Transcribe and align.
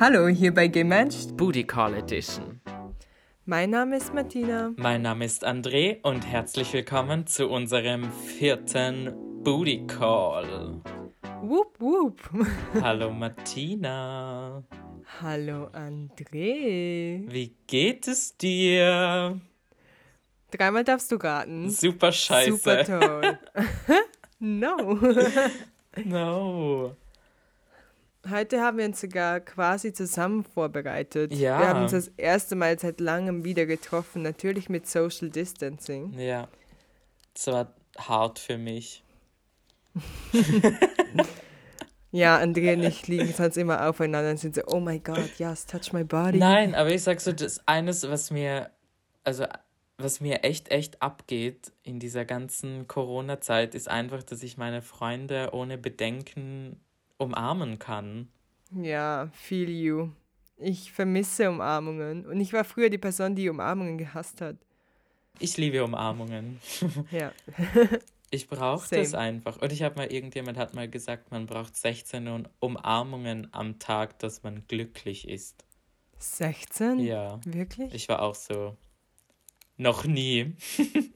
Hallo, 0.00 0.28
hier 0.28 0.54
bei 0.54 0.68
Gematcht. 0.68 1.36
Booty 1.36 1.64
Call 1.64 1.94
Edition. 1.94 2.60
Mein 3.46 3.70
Name 3.70 3.96
ist 3.96 4.14
Martina. 4.14 4.72
Mein 4.76 5.02
Name 5.02 5.24
ist 5.24 5.44
André 5.44 6.00
und 6.02 6.24
herzlich 6.24 6.72
willkommen 6.72 7.26
zu 7.26 7.48
unserem 7.48 8.12
vierten 8.12 9.12
Booty 9.42 9.88
Call. 9.88 10.80
Whoop, 11.42 11.80
whoop. 11.80 12.20
Hallo 12.80 13.10
Martina. 13.10 14.62
Hallo 15.20 15.66
André. 15.72 17.24
Wie 17.26 17.56
geht 17.66 18.06
es 18.06 18.36
dir? 18.36 19.40
Dreimal 20.52 20.84
darfst 20.84 21.10
du 21.10 21.16
raten. 21.16 21.70
Super 21.70 22.12
scheiße. 22.12 22.52
Super 22.52 22.84
toll. 22.84 23.38
no. 24.38 24.96
no. 26.04 26.96
Heute 28.30 28.60
haben 28.60 28.78
wir 28.78 28.84
uns 28.84 29.00
sogar 29.00 29.40
quasi 29.40 29.92
zusammen 29.92 30.44
vorbereitet. 30.44 31.32
Ja. 31.32 31.58
Wir 31.58 31.68
haben 31.68 31.82
uns 31.82 31.92
das 31.92 32.08
erste 32.16 32.56
Mal 32.56 32.78
seit 32.78 33.00
langem 33.00 33.44
wieder 33.44 33.66
getroffen, 33.66 34.22
natürlich 34.22 34.68
mit 34.68 34.86
Social 34.86 35.30
Distancing. 35.30 36.18
Ja. 36.18 36.48
Das 37.34 37.46
war 37.46 37.74
hart 37.98 38.38
für 38.38 38.58
mich. 38.58 39.02
Ja, 42.10 42.38
Andrea 42.38 42.72
und 42.72 42.84
ich 42.84 43.06
liegen 43.06 43.32
sonst 43.32 43.58
immer 43.58 43.86
aufeinander 43.86 44.30
und 44.30 44.38
sind 44.38 44.54
so, 44.54 44.62
oh 44.68 44.80
my 44.80 44.98
god, 44.98 45.30
yes, 45.38 45.66
touch 45.66 45.92
my 45.92 46.04
body. 46.04 46.38
Nein, 46.38 46.74
aber 46.74 46.90
ich 46.90 47.02
sag 47.02 47.20
so, 47.20 47.32
das 47.32 47.60
eines, 47.68 48.08
was 48.08 48.30
mir, 48.30 48.70
also 49.24 49.44
was 49.98 50.20
mir 50.20 50.42
echt, 50.42 50.70
echt 50.70 51.02
abgeht 51.02 51.72
in 51.82 51.98
dieser 51.98 52.24
ganzen 52.24 52.88
Corona-Zeit, 52.88 53.74
ist 53.74 53.88
einfach, 53.88 54.22
dass 54.22 54.42
ich 54.42 54.56
meine 54.56 54.80
Freunde 54.80 55.50
ohne 55.52 55.76
Bedenken 55.76 56.80
umarmen 57.18 57.78
kann. 57.78 58.28
Ja, 58.70 59.28
feel 59.32 59.70
you. 59.70 60.08
Ich 60.56 60.92
vermisse 60.92 61.48
Umarmungen. 61.48 62.26
Und 62.26 62.40
ich 62.40 62.52
war 62.52 62.64
früher 62.64 62.90
die 62.90 62.98
Person, 62.98 63.34
die 63.34 63.48
Umarmungen 63.48 63.98
gehasst 63.98 64.40
hat. 64.40 64.56
Ich 65.38 65.56
liebe 65.56 65.84
Umarmungen. 65.84 66.58
Ja. 67.10 67.32
Ich 68.30 68.46
brauche 68.46 68.94
das 68.94 69.14
einfach. 69.14 69.56
Und 69.62 69.72
ich 69.72 69.82
habe 69.82 69.94
mal, 69.96 70.12
irgendjemand 70.12 70.58
hat 70.58 70.74
mal 70.74 70.86
gesagt, 70.86 71.30
man 71.30 71.46
braucht 71.46 71.74
16 71.74 72.46
Umarmungen 72.60 73.48
am 73.52 73.78
Tag, 73.78 74.18
dass 74.18 74.42
man 74.42 74.66
glücklich 74.68 75.26
ist. 75.26 75.64
16? 76.18 76.98
Ja. 76.98 77.40
Wirklich? 77.46 77.94
Ich 77.94 78.06
war 78.10 78.20
auch 78.20 78.34
so. 78.34 78.76
Noch 79.78 80.04
nie. 80.04 80.52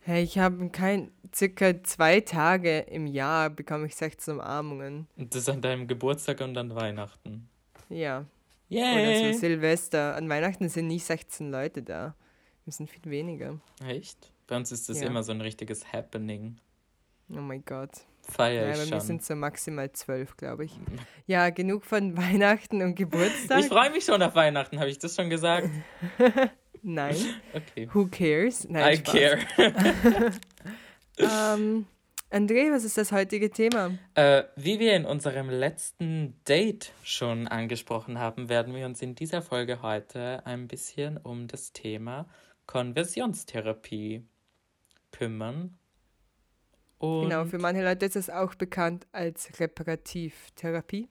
Hey, 0.00 0.24
ich 0.24 0.38
habe 0.38 0.70
kein, 0.70 1.10
circa 1.34 1.82
zwei 1.84 2.20
Tage 2.20 2.78
im 2.80 3.06
Jahr 3.06 3.50
bekomme 3.50 3.86
ich 3.86 3.96
16 3.96 4.34
Umarmungen. 4.34 5.06
Und 5.16 5.34
das 5.34 5.48
an 5.48 5.60
deinem 5.60 5.86
Geburtstag 5.86 6.40
und 6.40 6.56
an 6.58 6.74
Weihnachten. 6.74 7.48
Ja. 7.88 8.24
Oder 8.70 8.80
Yay! 8.80 9.32
so 9.32 9.38
Silvester. 9.40 10.14
An 10.16 10.28
Weihnachten 10.28 10.68
sind 10.68 10.88
nicht 10.88 11.04
16 11.04 11.50
Leute 11.50 11.82
da. 11.82 12.14
Wir 12.64 12.72
sind 12.72 12.90
viel 12.90 13.04
weniger. 13.10 13.58
Echt? 13.86 14.30
Bei 14.46 14.56
uns 14.56 14.70
ist 14.72 14.88
das 14.88 15.00
Ja. 15.00 15.06
immer 15.06 15.22
so 15.22 15.32
ein 15.32 15.40
richtiges 15.40 15.90
Happening. 15.92 16.56
Oh 17.30 17.36
mein 17.36 17.64
Gott. 17.64 17.90
Feier 18.22 18.68
Ja, 18.74 18.82
ich 18.82 18.88
schon. 18.88 19.00
sind 19.00 19.24
so 19.24 19.34
maximal 19.34 19.90
zwölf, 19.92 20.36
glaube 20.36 20.66
ich. 20.66 20.78
Ja, 21.26 21.48
genug 21.50 21.84
von 21.86 22.14
Weihnachten 22.16 22.82
und 22.82 22.94
Geburtstag. 22.94 23.60
Ich 23.60 23.66
freue 23.68 23.90
mich 23.90 24.04
schon 24.04 24.20
auf 24.22 24.34
Weihnachten, 24.34 24.78
habe 24.80 24.90
ich 24.90 24.98
das 24.98 25.14
schon 25.16 25.30
gesagt? 25.30 25.68
Nein. 26.82 27.16
Okay. 27.54 27.88
Who 27.92 28.06
cares? 28.06 28.68
Nein, 28.68 28.94
I 28.94 28.96
Spaß. 28.98 29.14
care. 29.14 30.32
Ähm, 31.18 31.86
André, 32.30 32.70
was 32.72 32.84
ist 32.84 32.98
das 32.98 33.10
heutige 33.12 33.50
Thema? 33.50 33.92
Äh, 34.14 34.44
wie 34.56 34.78
wir 34.78 34.94
in 34.94 35.04
unserem 35.06 35.48
letzten 35.48 36.34
Date 36.46 36.92
schon 37.02 37.48
angesprochen 37.48 38.18
haben, 38.18 38.48
werden 38.48 38.74
wir 38.74 38.84
uns 38.86 39.00
in 39.02 39.14
dieser 39.14 39.40
Folge 39.42 39.80
heute 39.82 40.44
ein 40.46 40.68
bisschen 40.68 41.16
um 41.16 41.48
das 41.48 41.72
Thema 41.72 42.26
Konversionstherapie 42.66 44.26
kümmern. 45.10 45.78
Und 46.98 47.28
Genau, 47.28 47.44
für 47.46 47.58
manche 47.58 47.82
Leute 47.82 48.06
ist 48.06 48.16
es 48.16 48.28
auch 48.28 48.54
bekannt 48.54 49.06
als 49.12 49.58
Reparativtherapie. 49.58 51.08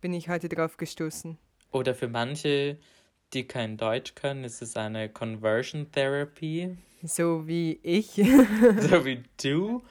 Bin 0.00 0.12
ich 0.12 0.28
heute 0.28 0.48
drauf 0.48 0.76
gestoßen. 0.76 1.38
oder 1.70 1.94
für 1.94 2.08
manche, 2.08 2.78
die 3.32 3.46
kein 3.46 3.76
Deutsch 3.76 4.14
können, 4.14 4.44
ist 4.44 4.62
es 4.62 4.76
eine 4.76 5.08
Conversion 5.08 5.90
Therapy, 5.92 6.76
So 7.02 7.46
wie 7.46 7.78
ich. 7.82 8.10
so 8.14 9.04
wie 9.04 9.22
du. 9.42 9.82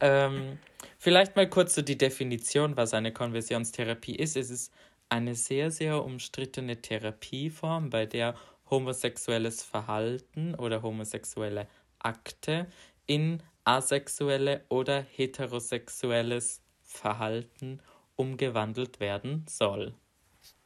ähm, 0.00 0.58
vielleicht 0.98 1.36
mal 1.36 1.48
kurz 1.48 1.74
so 1.74 1.82
die 1.82 1.98
Definition, 1.98 2.76
was 2.76 2.94
eine 2.94 3.12
Konversionstherapie 3.12 4.16
ist. 4.16 4.36
Es 4.36 4.50
ist 4.50 4.72
eine 5.08 5.34
sehr, 5.34 5.70
sehr 5.70 6.04
umstrittene 6.04 6.80
Therapieform, 6.80 7.90
bei 7.90 8.06
der 8.06 8.34
homosexuelles 8.70 9.62
Verhalten 9.62 10.54
oder 10.54 10.82
homosexuelle 10.82 11.68
Akte 11.98 12.66
in 13.06 13.42
asexuelle 13.64 14.64
oder 14.68 15.02
heterosexuelles 15.02 16.62
Verhalten 16.82 17.80
umgewandelt 18.16 19.00
werden 19.00 19.44
soll. 19.48 19.94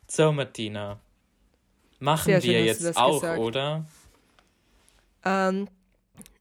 So, 0.06 0.32
Martina. 0.32 1.00
Machen 1.98 2.24
Sehr 2.24 2.40
schön, 2.40 2.50
wir 2.50 2.60
du 2.60 2.66
jetzt 2.66 2.96
auch, 2.96 3.20
gesagt. 3.20 3.40
oder? 3.40 3.84
ähm, 5.24 5.68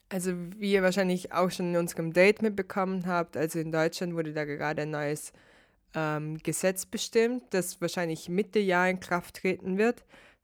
also 0.10 0.34
wie 0.58 0.74
ihr 0.74 0.84
wahrscheinlich 0.84 1.32
auch 1.32 1.52
schon 1.52 1.74
in 1.74 1.78
unserem 1.78 2.14
Date 2.14 2.42
mitbekommen 2.42 3.06
habt, 3.06 3.38
also 3.38 3.60
in 3.60 3.72
Deutschland 3.72 4.16
wurde 4.16 4.34
da 4.34 4.46
gerade 4.46 4.82
ein 4.84 4.92
neues 4.92 5.32
ähm, 5.96 6.38
Gesetz 6.44 6.86
bestimmt, 6.86 7.44
das 7.52 7.80
wahrscheinlich 7.82 8.30
Mitte 8.30 8.60
Jahr 8.60 8.90
in 8.90 9.00
Kraft 9.00 9.38
treten 9.38 9.78
wird. 9.78 10.04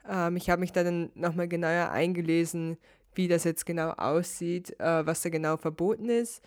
Ähm, 0.09 0.37
ich 0.37 0.49
habe 0.49 0.61
mich 0.61 0.71
da 0.71 0.83
dann 0.83 1.11
nochmal 1.15 1.47
genauer 1.47 1.91
eingelesen, 1.91 2.77
wie 3.15 3.27
das 3.27 3.43
jetzt 3.43 3.65
genau 3.65 3.91
aussieht, 3.91 4.79
äh, 4.79 5.05
was 5.05 5.21
da 5.21 5.29
genau 5.29 5.57
verboten 5.57 6.09
ist. 6.09 6.41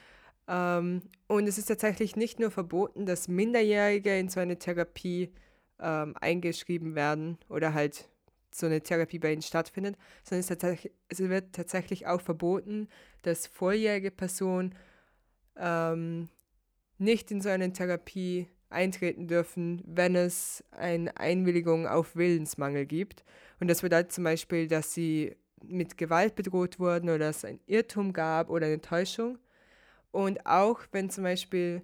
Ähm, 0.49 1.03
und 1.27 1.47
es 1.47 1.59
ist 1.59 1.67
tatsächlich 1.67 2.17
nicht 2.17 2.41
nur 2.41 2.51
verboten, 2.51 3.07
dass 3.07 3.29
Minderjährige 3.29 4.19
in 4.19 4.29
so 4.29 4.41
eine 4.41 4.59
Therapie 4.59 5.33
ähm, 5.81 6.15
eingeschrieben 6.21 6.95
werden 6.95 7.39
oder 7.49 7.75
halt 7.75 8.09
so 8.51 8.67
eine 8.67 8.81
Therapie 8.81 9.19
bei 9.19 9.33
ihnen 9.33 9.43
stattfindet, 9.43 9.97
sondern 10.25 10.41
es, 10.41 10.89
es 11.09 11.19
wird 11.21 11.53
tatsächlich 11.53 12.07
auch 12.07 12.21
verboten, 12.21 12.89
dass 13.23 13.47
volljährige 13.47 14.11
Personen 14.11 14.75
ähm, 15.57 16.29
nicht 16.99 17.31
in 17.31 17.41
so 17.41 17.49
eine 17.49 17.73
Therapie 17.73 18.49
eintreten 18.71 19.29
dürfen, 19.29 19.83
wenn 19.87 20.15
es 20.15 20.63
eine 20.71 21.17
Einwilligung 21.17 21.87
auf 21.87 22.17
Willensmangel 22.17 22.87
gibt. 22.87 23.25
Und 23.61 23.69
das 23.69 23.81
bedeutet 23.81 24.13
zum 24.13 24.25
Beispiel, 24.25 24.69
dass 24.69 24.93
sie 24.93 25.37
mit 25.63 25.97
Gewalt 25.97 26.35
bedroht 26.35 26.79
wurden 26.79 27.11
oder 27.11 27.31
es 27.31 27.45
ein 27.45 27.61
Irrtum 27.67 28.13
gab 28.13 28.51
oder 28.51 28.67
eine 28.67 28.81
Täuschung. 28.81 29.39
Und 30.11 30.47
auch 30.47 30.81
wenn 30.93 31.11
zum 31.11 31.25
Beispiel, 31.25 31.83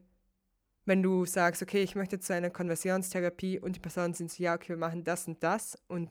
wenn 0.85 1.03
du 1.03 1.25
sagst, 1.25 1.63
okay, 1.63 1.83
ich 1.83 1.95
möchte 1.95 2.21
zu 2.21 2.35
einer 2.35 2.51
Konversionstherapie 2.51 3.59
und 3.59 3.77
die 3.77 3.81
Personen 3.81 4.15
sind 4.15 4.31
so, 4.31 4.43
ja, 4.43 4.55
okay, 4.55 4.71
wir 4.71 4.77
machen 4.77 5.05
das 5.05 5.27
und 5.27 5.43
das 5.43 5.79
und 5.89 6.11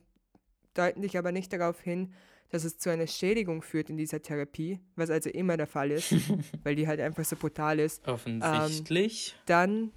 deuten 0.74 1.02
dich 1.02 1.18
aber 1.18 1.32
nicht 1.32 1.54
darauf 1.54 1.80
hin, 1.82 2.14
dass 2.54 2.66
es 2.66 2.78
zu 2.78 2.92
einer 2.92 3.08
Schädigung 3.08 3.64
führt 3.64 3.90
in 3.90 3.98
dieser 3.98 4.22
Therapie, 4.22 4.80
was 4.96 5.10
also 5.10 5.28
immer 5.32 5.58
der 5.58 5.66
Fall 5.66 5.90
ist, 5.90 6.14
weil 6.64 6.76
die 6.76 6.88
halt 6.88 7.00
einfach 7.00 7.26
so 7.26 7.36
brutal 7.36 7.80
ist, 7.80 8.08
Offensichtlich. 8.08 9.36
dann 9.48 9.92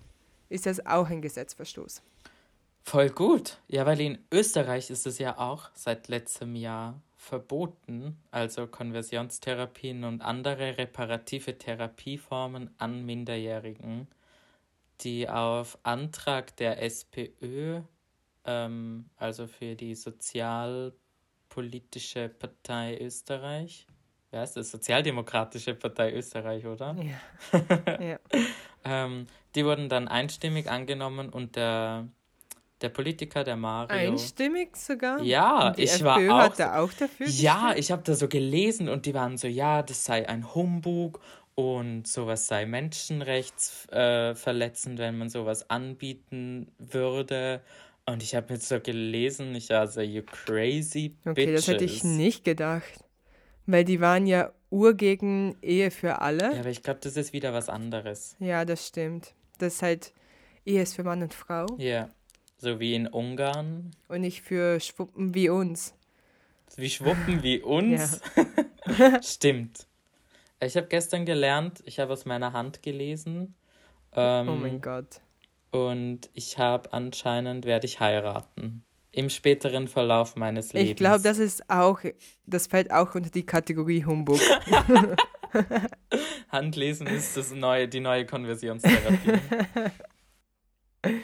ist 0.49 0.65
das 0.65 0.87
auch 0.87 1.11
ein 1.11 1.21
Gesetzverstoß. 1.21 2.01
Voll 2.83 3.11
gut. 3.11 3.59
Ja, 3.69 3.85
weil 3.85 4.01
in 4.01 4.19
Österreich 4.33 4.89
ist 4.89 5.07
es 5.07 5.19
ja 5.19 5.37
auch 5.37 5.69
seit 5.75 6.09
letztem 6.09 6.57
Jahr 6.57 7.03
verboten, 7.19 8.17
also 8.31 8.67
Konversionstherapien 8.67 10.05
und 10.05 10.23
andere 10.23 10.79
reparative 10.79 11.59
Therapieformen 11.59 12.71
an 12.79 13.05
Minderjährigen, 13.05 14.09
die 15.03 15.29
auf 15.29 15.77
Antrag 15.83 16.57
der 16.57 16.83
SPÖ, 16.83 17.83
ähm, 18.47 19.11
also 19.19 19.47
für 19.47 19.75
die 19.75 19.95
Sozialpolitische 21.57 22.29
Partei 22.29 22.99
Österreich, 23.01 23.87
wer 24.31 24.45
ist 24.45 24.59
das? 24.59 24.71
Sozialdemokratische 24.71 25.75
Partei 25.75 26.13
Österreich, 26.13 26.67
oder? 26.67 26.95
Ja. 26.99 27.19
ja. 27.99 28.19
Ähm, 28.85 29.27
die 29.55 29.65
wurden 29.65 29.89
dann 29.89 30.07
einstimmig 30.07 30.71
angenommen 30.71 31.31
und 31.31 31.57
der, 31.57 32.09
der 32.83 32.91
Politiker, 32.91 33.43
der 33.43 33.57
Mario. 33.57 34.11
Einstimmig 34.11 34.77
sogar? 34.77 35.23
Ja, 35.23 35.73
ich 35.79 35.93
FPÖ 35.93 36.05
war 36.05 36.19
auch. 36.19 36.43
hat 36.51 36.59
da 36.59 36.79
auch 36.79 36.93
dafür 36.93 37.27
Ja, 37.27 37.55
gestimmt? 37.55 37.79
ich 37.79 37.91
habe 37.91 38.03
da 38.03 38.13
so 38.15 38.29
gelesen 38.29 38.91
und 38.91 39.07
die 39.07 39.15
waren 39.15 39.39
so, 39.39 39.49
ja, 39.49 39.83
das 39.83 40.05
sei 40.05 40.29
ein 40.29 40.55
Humbug 40.55 41.21
und 41.55 42.07
sowas 42.07 42.49
sei 42.49 42.67
menschenrechtsverletzend, 42.67 45.01
äh, 45.01 45.03
wenn 45.03 45.17
man 45.17 45.31
sowas 45.31 45.71
anbieten 45.71 46.71
würde. 46.79 47.63
Und 48.09 48.23
ich 48.23 48.35
habe 48.35 48.55
jetzt 48.55 48.69
so 48.69 48.79
gelesen, 48.81 49.55
ich 49.55 49.71
war 49.71 49.89
so, 49.89 50.01
you 50.01 50.23
crazy 50.23 51.17
Okay, 51.25 51.47
bitches. 51.47 51.67
das 51.67 51.75
hätte 51.75 51.85
ich 51.85 52.05
nicht 52.05 52.45
gedacht. 52.45 53.05
Weil 53.67 53.85
die 53.85 54.01
waren 54.01 54.27
ja 54.27 54.53
urgegen 54.71 55.57
Ehe 55.61 55.91
für 55.91 56.21
alle. 56.21 56.53
Ja, 56.55 56.61
aber 56.61 56.71
ich 56.71 56.83
glaube, 56.85 57.01
das 57.03 57.17
ist 57.17 57.33
wieder 57.33 57.53
was 57.53 57.69
anderes. 57.69 58.37
Ja, 58.39 58.65
das 58.65 58.87
stimmt. 58.87 59.35
Das 59.59 59.75
ist 59.75 59.83
halt 59.83 60.13
Ehe 60.65 60.83
ist 60.83 60.95
für 60.95 61.03
Mann 61.05 61.23
und 61.23 61.35
Frau. 61.35 61.67
Ja. 61.79 62.11
So 62.59 62.79
wie 62.81 62.95
in 62.95 63.07
Ungarn. 63.09 63.91
Und 64.09 64.21
nicht 64.21 64.43
für 64.43 64.79
Schwuppen 64.81 65.35
wie 65.35 65.49
uns. 65.49 65.95
Wie 66.77 66.91
Schwuppen 66.91 67.43
wie 67.43 67.61
uns? 67.63 68.21
Stimmt. 69.23 69.87
Ich 70.61 70.77
habe 70.77 70.87
gestern 70.87 71.27
gelernt, 71.27 71.83
ich 71.87 71.99
habe 71.99 72.13
aus 72.13 72.25
meiner 72.25 72.53
Hand 72.53 72.83
gelesen. 72.83 73.55
Ähm, 74.13 74.49
oh 74.49 74.55
mein 74.55 74.81
Gott. 74.81 75.21
Und 75.71 76.31
ich 76.33 76.59
habe 76.59 76.93
anscheinend, 76.93 77.65
werde 77.65 77.87
ich 77.87 78.01
heiraten. 78.01 78.85
Im 79.13 79.31
späteren 79.31 79.89
Verlauf 79.89 80.37
meines 80.37 80.73
Lebens. 80.73 80.91
Ich 80.91 80.97
glaube, 80.97 81.23
das 81.23 81.39
ist 81.39 81.71
auch, 81.71 82.01
das 82.45 82.67
fällt 82.67 82.91
auch 82.91 83.15
unter 83.15 83.31
die 83.31 83.47
Kategorie 83.47 84.05
Humbug. 84.05 84.41
Handlesen 86.51 87.07
ist 87.07 87.37
das 87.37 87.53
neue, 87.53 87.89
die 87.89 88.01
neue 88.01 88.27
Konversionstherapie. 88.27 89.41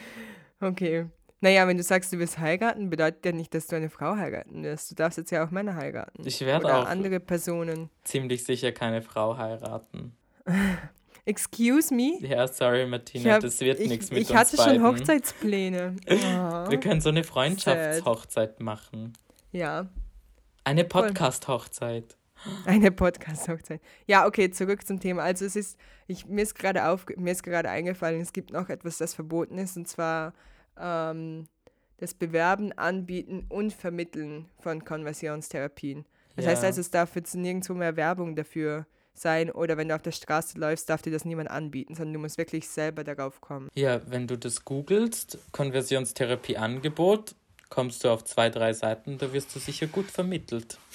okay. 0.60 1.06
Naja, 1.42 1.66
wenn 1.66 1.76
du 1.76 1.82
sagst, 1.82 2.12
du 2.12 2.18
wirst 2.18 2.38
heiraten, 2.38 2.88
bedeutet 2.88 3.26
ja 3.26 3.32
nicht, 3.32 3.52
dass 3.52 3.66
du 3.66 3.74
eine 3.74 3.90
Frau 3.90 4.16
heiraten 4.16 4.62
wirst. 4.62 4.92
Du 4.92 4.94
darfst 4.94 5.18
jetzt 5.18 5.32
ja 5.32 5.44
auch 5.44 5.50
Männer 5.50 5.74
heiraten. 5.74 6.22
Ich 6.24 6.40
werde 6.42 6.72
auch 6.72 6.86
andere 6.86 7.18
Personen. 7.18 7.90
ziemlich 8.04 8.44
sicher 8.44 8.70
keine 8.70 9.02
Frau 9.02 9.36
heiraten. 9.36 10.16
Excuse 11.24 11.94
me? 11.94 12.18
Ja, 12.20 12.48
sorry, 12.48 12.84
Martina, 12.86 13.24
Ich 13.24 13.30
hab- 13.32 13.40
das 13.42 13.60
wird 13.60 13.78
ich, 13.78 13.88
nichts 13.88 14.10
mit 14.10 14.20
Ich 14.22 14.30
uns 14.30 14.38
hatte 14.38 14.56
beiden. 14.56 14.74
schon 14.76 14.84
Hochzeitspläne. 14.84 15.96
Oh. 16.08 16.10
Wir 16.70 16.80
können 16.80 17.00
so 17.00 17.10
eine 17.10 17.22
Freundschaftshochzeit 17.24 18.60
machen. 18.60 19.12
Ja, 19.52 19.88
Eine. 20.64 20.84
Podcast-Hochzeit. 20.84 22.16
eine 22.66 22.90
Podcast-Hochzeit. 22.90 23.80
Ja, 24.06 24.26
okay, 24.26 24.50
zurück 24.50 24.84
zum 24.86 24.98
Thema. 24.98 25.22
Also 25.22 25.44
es 25.44 25.54
ist, 25.54 25.78
ich, 26.08 26.26
mir 26.26 26.42
ist 26.42 26.54
gerade 26.56 26.88
auf, 26.88 27.06
mir 27.16 27.30
ist 27.30 27.42
gerade 27.44 27.70
eingefallen, 27.70 28.20
es 28.20 28.32
gibt 28.32 28.50
noch 28.52 28.68
etwas, 28.68 28.98
das 28.98 29.14
verboten 29.14 29.58
ist, 29.58 29.76
und 29.76 29.86
zwar 29.86 30.32
ähm, 30.80 31.44
das 31.98 32.14
Bewerben, 32.14 32.72
Anbieten 32.72 33.46
und 33.48 33.72
Vermitteln 33.72 34.48
von 34.58 34.84
Konversionstherapien. 34.84 36.04
Das 36.34 36.46
heißt 36.46 36.62
Ja. 36.62 36.68
also, 36.68 36.80
es 36.80 36.90
darf 36.90 37.14
jetzt 37.14 37.34
nirgendwo 37.36 37.74
mehr 37.74 37.94
Werbung 37.96 38.34
dafür 38.34 38.86
sein 39.14 39.50
oder 39.50 39.76
wenn 39.76 39.88
du 39.88 39.94
auf 39.94 40.02
der 40.02 40.12
Straße 40.12 40.58
läufst, 40.58 40.88
darf 40.88 41.02
dir 41.02 41.12
das 41.12 41.24
niemand 41.24 41.50
anbieten, 41.50 41.94
sondern 41.94 42.14
du 42.14 42.18
musst 42.20 42.38
wirklich 42.38 42.68
selber 42.68 43.04
darauf 43.04 43.40
kommen. 43.40 43.68
Ja, 43.74 44.00
wenn 44.10 44.26
du 44.26 44.36
das 44.36 44.64
googelst, 44.64 45.38
Konversionstherapie-Angebot, 45.52 47.34
kommst 47.68 48.04
du 48.04 48.10
auf 48.10 48.24
zwei, 48.24 48.50
drei 48.50 48.72
Seiten, 48.72 49.18
da 49.18 49.32
wirst 49.32 49.54
du 49.54 49.58
sicher 49.58 49.86
gut 49.86 50.10
vermittelt. 50.10 50.78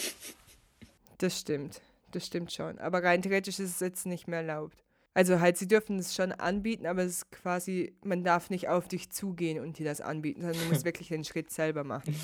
Das 1.19 1.39
stimmt. 1.39 1.81
Das 2.11 2.27
stimmt 2.27 2.53
schon. 2.53 2.77
Aber 2.77 3.03
rein 3.03 3.23
theoretisch 3.23 3.57
ist 3.57 3.71
es 3.71 3.79
jetzt 3.79 4.05
nicht 4.05 4.27
mehr 4.27 4.41
erlaubt. 4.41 4.83
Also 5.15 5.39
halt, 5.39 5.57
sie 5.57 5.67
dürfen 5.67 5.97
es 5.97 6.13
schon 6.13 6.31
anbieten, 6.31 6.85
aber 6.85 7.01
es 7.01 7.13
ist 7.13 7.31
quasi, 7.31 7.95
man 8.03 8.23
darf 8.23 8.51
nicht 8.51 8.67
auf 8.67 8.87
dich 8.87 9.09
zugehen 9.09 9.59
und 9.59 9.79
dir 9.79 9.85
das 9.85 9.99
anbieten, 9.99 10.41
sondern 10.41 10.61
du 10.61 10.67
musst 10.67 10.85
wirklich 10.85 11.07
den 11.07 11.23
Schritt 11.23 11.49
selber 11.49 11.83
machen. 11.83 12.15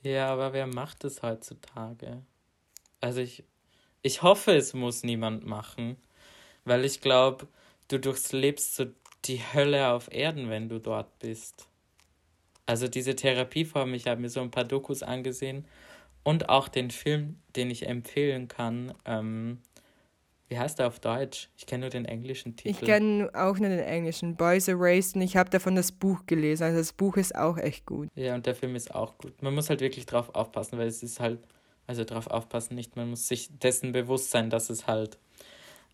Ja, 0.00 0.28
aber 0.32 0.54
wer 0.54 0.66
macht 0.66 1.04
das 1.04 1.22
heutzutage? 1.22 2.22
Also 3.02 3.20
ich, 3.20 3.44
ich 4.04 4.22
hoffe, 4.22 4.52
es 4.54 4.74
muss 4.74 5.02
niemand 5.02 5.46
machen, 5.46 5.96
weil 6.64 6.84
ich 6.84 7.00
glaube, 7.00 7.48
du 7.88 7.98
durchlebst 7.98 8.76
so 8.76 8.86
die 9.24 9.40
Hölle 9.40 9.88
auf 9.88 10.12
Erden, 10.12 10.50
wenn 10.50 10.68
du 10.68 10.78
dort 10.78 11.18
bist. 11.18 11.66
Also 12.66 12.86
diese 12.86 13.16
Therapieform, 13.16 13.94
ich 13.94 14.06
habe 14.06 14.20
mir 14.20 14.28
so 14.28 14.40
ein 14.40 14.50
paar 14.50 14.64
Dokus 14.64 15.02
angesehen 15.02 15.64
und 16.22 16.50
auch 16.50 16.68
den 16.68 16.90
Film, 16.90 17.40
den 17.56 17.70
ich 17.70 17.86
empfehlen 17.86 18.46
kann. 18.46 18.92
Ähm, 19.06 19.62
wie 20.48 20.58
heißt 20.58 20.80
er 20.80 20.88
auf 20.88 21.00
Deutsch? 21.00 21.48
Ich 21.56 21.64
kenne 21.64 21.82
nur 21.82 21.90
den 21.90 22.04
englischen 22.04 22.56
Titel. 22.56 22.68
Ich 22.68 22.80
kenne 22.82 23.30
auch 23.32 23.58
nur 23.58 23.70
den 23.70 23.78
englischen 23.78 24.36
Boys 24.36 24.68
Erased 24.68 25.16
und 25.16 25.22
ich 25.22 25.38
habe 25.38 25.48
davon 25.48 25.76
das 25.76 25.92
Buch 25.92 26.26
gelesen. 26.26 26.64
Also 26.64 26.78
das 26.78 26.92
Buch 26.92 27.16
ist 27.16 27.34
auch 27.34 27.56
echt 27.56 27.86
gut. 27.86 28.10
Ja, 28.14 28.34
und 28.34 28.44
der 28.44 28.54
Film 28.54 28.76
ist 28.76 28.94
auch 28.94 29.16
gut. 29.16 29.42
Man 29.42 29.54
muss 29.54 29.70
halt 29.70 29.80
wirklich 29.80 30.04
drauf 30.04 30.34
aufpassen, 30.34 30.78
weil 30.78 30.88
es 30.88 31.02
ist 31.02 31.20
halt, 31.20 31.38
also 31.86 32.04
drauf 32.04 32.26
aufpassen 32.28 32.74
nicht, 32.74 32.96
man 32.96 33.10
muss 33.10 33.28
sich 33.28 33.50
dessen 33.58 33.92
bewusst 33.92 34.30
sein, 34.30 34.50
dass 34.50 34.70
es 34.70 34.86
halt 34.86 35.18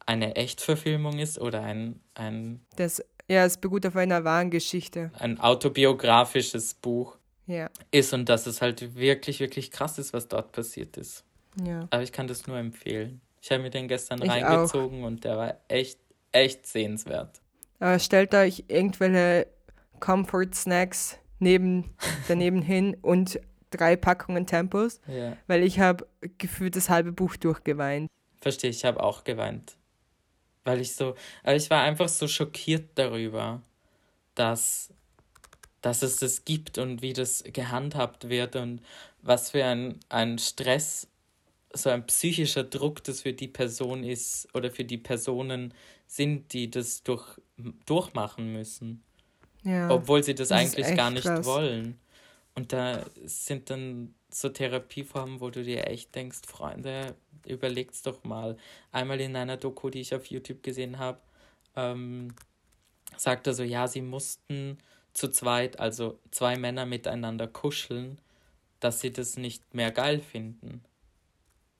eine 0.06 0.36
Echtverfilmung 0.36 1.18
ist 1.18 1.38
oder 1.40 1.62
ein, 1.62 2.00
ein, 2.14 2.60
Das, 2.76 3.02
ja, 3.28 3.44
es 3.44 3.58
beruht 3.58 3.86
auf 3.86 3.96
einer 3.96 4.24
wahren 4.24 4.50
Geschichte. 4.50 5.10
ein 5.18 5.38
autobiografisches 5.40 6.74
Buch 6.74 7.16
Ja, 7.46 7.70
ist 7.90 8.12
und 8.12 8.28
dass 8.28 8.46
es 8.46 8.60
halt 8.62 8.94
wirklich, 8.96 9.40
wirklich 9.40 9.70
krass 9.70 9.98
ist, 9.98 10.12
was 10.12 10.28
dort 10.28 10.52
passiert 10.52 10.96
ist. 10.96 11.24
ja. 11.64 11.86
Aber 11.90 12.02
ich 12.02 12.12
kann 12.12 12.26
das 12.26 12.46
nur 12.46 12.56
empfehlen. 12.56 13.20
Ich 13.42 13.50
habe 13.50 13.62
mir 13.62 13.70
den 13.70 13.88
gestern 13.88 14.20
Ich 14.22 14.30
reingezogen 14.30 15.04
und 15.04 15.24
der 15.24 15.36
war 15.36 15.56
echt, 15.68 15.98
echt 16.32 16.66
sehenswert. 16.66 17.40
Aber 17.78 17.98
stellt 17.98 18.34
euch 18.34 18.64
irgendwelche 18.68 19.46
Comfort 19.98 20.50
Snacks 20.54 21.16
neben, 21.38 21.94
daneben 22.28 22.60
hin 22.62 22.96
und 23.00 23.40
drei 23.70 23.96
Packungen 23.96 24.46
Tempos, 24.46 25.00
Ja, 25.06 25.36
weil 25.46 25.62
ich 25.62 25.80
habe 25.80 26.06
gefühlt 26.38 26.76
das 26.76 26.88
halbe 26.90 27.12
Buch 27.12 27.36
durchgeweint. 27.36 28.10
verstehe, 28.40 28.70
ich 28.70 28.84
habe 28.84 29.02
auch 29.02 29.24
geweint. 29.24 29.76
Weil 30.64 30.80
ich 30.80 30.94
so, 30.94 31.14
aber 31.42 31.56
ich 31.56 31.70
war 31.70 31.82
einfach 31.82 32.08
so 32.08 32.28
schockiert 32.28 32.90
darüber, 32.96 33.62
dass, 34.34 34.92
dass 35.80 36.02
es 36.02 36.16
das 36.16 36.44
gibt 36.44 36.78
und 36.78 37.02
wie 37.02 37.12
das 37.12 37.42
gehandhabt 37.44 38.28
wird 38.28 38.56
und 38.56 38.82
was 39.22 39.50
für 39.50 39.64
ein, 39.64 39.98
ein 40.08 40.38
Stress, 40.38 41.06
so 41.72 41.88
ein 41.90 42.06
psychischer 42.06 42.64
Druck 42.64 43.04
das 43.04 43.22
für 43.22 43.32
die 43.32 43.48
Person 43.48 44.04
ist 44.04 44.48
oder 44.54 44.70
für 44.70 44.84
die 44.84 44.98
Personen 44.98 45.72
sind, 46.06 46.52
die 46.52 46.70
das 46.70 47.02
durch, 47.04 47.38
durchmachen 47.86 48.52
müssen. 48.52 49.02
Ja. 49.62 49.90
obwohl 49.90 50.22
sie 50.22 50.34
das, 50.34 50.48
das 50.48 50.58
eigentlich 50.58 50.96
gar 50.96 51.10
nicht 51.10 51.24
krass. 51.24 51.44
wollen. 51.44 51.98
Und 52.54 52.72
da 52.72 53.04
sind 53.24 53.70
dann 53.70 54.14
so 54.28 54.48
Therapieformen, 54.48 55.40
wo 55.40 55.50
du 55.50 55.62
dir 55.62 55.86
echt 55.86 56.14
denkst, 56.14 56.40
Freunde, 56.46 57.14
überlegt's 57.46 58.02
doch 58.02 58.22
mal. 58.24 58.56
Einmal 58.92 59.20
in 59.20 59.36
einer 59.36 59.56
Doku, 59.56 59.90
die 59.90 60.00
ich 60.00 60.14
auf 60.14 60.26
YouTube 60.26 60.62
gesehen 60.62 60.98
habe, 60.98 61.18
ähm, 61.76 62.34
sagt 63.16 63.46
er 63.46 63.54
so, 63.54 63.62
ja, 63.62 63.88
sie 63.88 64.02
mussten 64.02 64.78
zu 65.12 65.28
zweit, 65.30 65.78
also 65.80 66.18
zwei 66.30 66.56
Männer 66.56 66.86
miteinander 66.86 67.46
kuscheln, 67.48 68.20
dass 68.78 69.00
sie 69.00 69.12
das 69.12 69.36
nicht 69.36 69.74
mehr 69.74 69.90
geil 69.90 70.20
finden. 70.20 70.82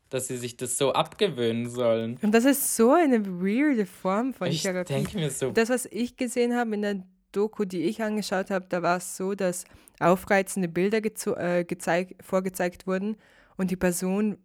Dass 0.09 0.27
sie 0.27 0.37
sich 0.37 0.57
das 0.57 0.77
so 0.77 0.93
abgewöhnen 0.93 1.71
sollen. 1.71 2.19
Und 2.23 2.33
das 2.33 2.45
ist 2.45 2.75
so 2.77 2.93
eine 2.93 3.25
weirde 3.25 3.87
Form 3.87 4.35
von 4.35 4.49
Ich 4.49 4.63
Therapie. 4.63 4.93
denke 4.95 5.17
mir 5.19 5.31
so, 5.31 5.53
Das, 5.53 5.69
was 5.69 5.87
ich 5.87 6.17
gesehen 6.17 6.57
habe 6.57 6.75
in 6.75 6.83
der 6.83 7.03
Doku, 7.33 7.65
die 7.65 7.83
ich 7.83 8.03
angeschaut 8.03 8.51
habe, 8.51 8.67
da 8.69 8.83
war 8.83 8.99
es 8.99 9.17
so, 9.17 9.35
dass 9.35 9.65
aufreizende 9.99 10.69
Bilder 10.69 10.99
äh, 10.99 11.65
gezeig 11.65 12.17
vorgezeigt 12.23 12.87
wurden 12.87 13.17
und 13.57 13.71
die 13.71 13.77
Person 13.77 14.39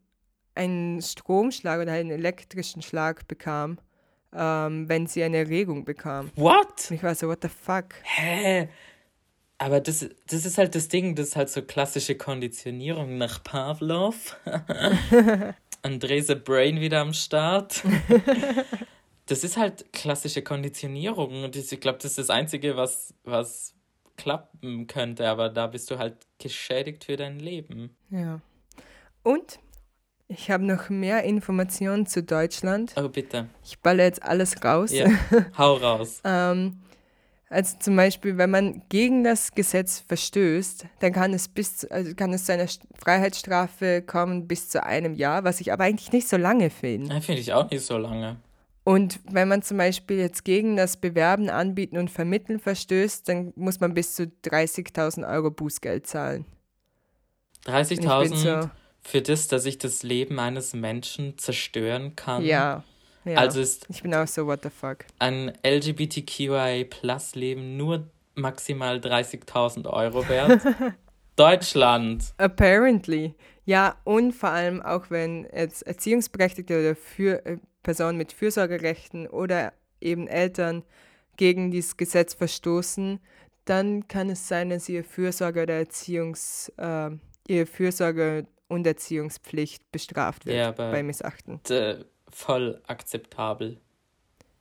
einen 0.56 1.02
Stromschlag 1.02 1.82
oder 1.82 1.94
einen 1.94 2.12
elektrischen 2.12 2.82
Schlag 2.82 3.28
bekam, 3.28 3.78
ähm, 4.34 4.88
wenn 4.90 5.08
sie 5.08 5.24
eine 5.24 5.38
Erregung 5.38 5.86
bekam. 5.86 6.32
what? 6.36 6.88
Und 6.90 6.96
ich 6.96 7.04
war 7.04 7.16
so, 7.16 7.28
what 7.28 7.40
the 7.42 7.50
fuck? 7.50 7.96
Hä? 8.04 8.70
Aber 9.58 9.80
das, 9.80 10.06
das 10.28 10.46
ist 10.46 10.58
halt 10.58 10.76
das 10.76 10.90
Ding, 10.90 11.16
das 11.16 11.30
ist 11.30 11.36
halt 11.36 11.50
so 11.50 11.62
klassische 11.62 12.16
Konditionierung 12.16 13.18
nach 13.18 13.42
Pavlov. 13.44 14.38
André 15.82 16.22
the 16.22 16.36
Brain 16.36 16.82
wieder 16.82 17.00
am 17.00 17.14
Start. 17.14 17.84
Das 19.28 19.44
ist 19.44 19.58
halt 19.58 19.92
klassische 19.92 20.42
Konditionierung 20.44 21.44
und 21.44 21.56
ich 21.56 21.80
glaube, 21.80 21.98
das 21.98 22.12
ist 22.12 22.18
das 22.20 22.30
Einzige, 22.30 22.78
was, 22.78 23.14
was 23.24 23.74
klappen 24.18 24.88
könnte, 24.88 25.28
aber 25.28 25.50
da 25.50 25.68
bist 25.68 25.90
du 25.92 25.98
halt 25.98 26.16
geschädigt 26.38 27.06
für 27.06 27.16
dein 27.18 27.40
Leben. 27.40 27.96
Ja. 28.10 28.40
Und 29.24 29.60
ich 30.28 30.50
habe 30.52 30.64
noch 30.64 30.90
mehr 30.90 31.24
Informationen 31.24 32.06
zu 32.06 32.24
Deutschland. 32.24 32.94
Oh, 32.98 33.10
bitte. 33.10 33.48
Ich 33.64 33.80
balle 33.80 34.04
jetzt 34.04 34.24
alles 34.24 34.64
raus. 34.64 34.92
Ja, 34.92 35.08
hau 35.58 35.76
raus. 35.76 36.22
Ähm, 36.24 36.82
also 37.50 37.78
zum 37.80 37.96
Beispiel, 37.96 38.38
wenn 38.38 38.50
man 38.50 38.84
gegen 38.90 39.24
das 39.24 39.52
Gesetz 39.54 40.00
verstößt, 40.00 40.88
dann 41.00 41.14
kann 41.14 41.34
es 41.34 41.48
bis 41.48 41.78
zu, 41.78 41.92
also 41.92 42.14
kann 42.16 42.34
es 42.34 42.46
zu 42.46 42.54
einer 42.54 42.66
St- 42.66 42.82
Freiheitsstrafe 42.98 44.02
kommen 44.02 44.48
bis 44.48 44.70
zu 44.70 44.84
einem 44.84 45.14
Jahr, 45.14 45.44
was 45.44 45.62
ich 45.62 45.72
aber 45.72 45.84
eigentlich 45.84 46.12
nicht 46.12 46.28
so 46.28 46.38
lange 46.38 46.70
finde. 46.70 47.22
Finde 47.22 47.42
ich 47.42 47.54
auch 47.54 47.70
nicht 47.70 47.84
so 47.86 47.98
lange. 47.98 48.38
Und 48.86 49.20
wenn 49.30 49.48
man 49.48 49.62
zum 49.64 49.78
Beispiel 49.78 50.18
jetzt 50.18 50.44
gegen 50.46 50.78
das 50.78 50.98
Bewerben, 50.98 51.50
Anbieten 51.50 51.98
und 51.98 52.12
Vermitteln 52.12 52.60
verstößt, 52.60 53.28
dann 53.28 53.52
muss 53.56 53.80
man 53.80 53.96
bis 53.96 54.14
zu 54.14 54.32
30.000 54.46 55.28
Euro 55.28 55.50
Bußgeld 55.50 56.06
zahlen. 56.06 56.46
Und 57.66 57.92
ich 57.92 57.98
bin 57.98 58.08
30.000 58.08 58.36
so, 58.36 58.70
für 59.02 59.24
das, 59.24 59.48
dass 59.48 59.66
ich 59.66 59.80
das 59.80 60.04
Leben 60.04 60.40
eines 60.40 60.76
Menschen 60.76 61.36
zerstören 61.40 62.16
kann. 62.16 62.46
ja, 62.46 62.84
ja. 63.26 63.38
Also 63.38 63.60
ist 63.60 63.88
ich 63.90 64.04
bin 64.04 64.14
auch 64.14 64.28
so, 64.28 64.46
what 64.46 64.62
the 64.62 64.70
fuck. 64.70 65.06
ein 65.18 65.52
LGBTQI-Plus-Leben 65.66 67.76
nur 67.76 68.08
maximal 68.36 68.98
30.000 68.98 69.90
Euro 69.90 70.30
wert. 70.30 70.62
Deutschland. 71.36 72.36
Apparently. 72.38 73.34
Ja, 73.66 73.96
und 74.04 74.32
vor 74.34 74.50
allem 74.50 74.82
auch 74.82 75.10
wenn 75.10 75.48
jetzt 75.54 75.82
Erziehungsberechtigte 75.88 76.80
oder 76.80 76.96
für, 76.96 77.46
äh, 77.46 77.58
Personen 77.84 78.18
mit 78.18 78.32
Fürsorgerechten 78.32 79.28
oder 79.28 79.74
eben 80.02 80.28
Eltern 80.28 80.84
gegen 81.38 81.72
dieses 81.72 81.98
Gesetz 81.98 82.34
verstoßen, 82.34 83.20
dann 83.66 84.08
kann 84.08 84.30
es 84.30 84.48
sein, 84.48 84.70
dass 84.70 84.88
ihr 84.90 85.04
Fürsorge 85.04 85.64
oder 85.64 85.74
Erziehungs, 85.76 86.72
äh, 86.78 87.10
ihre 87.48 87.66
Fürsorge 87.66 88.46
und 88.68 88.86
Erziehungspflicht 88.88 89.92
bestraft 89.92 90.46
wird 90.46 90.58
Ja, 90.58 90.72
bei 90.72 91.02
Missachten. 91.04 91.60
äh, 91.70 91.98
voll 92.30 92.82
akzeptabel. 92.88 93.80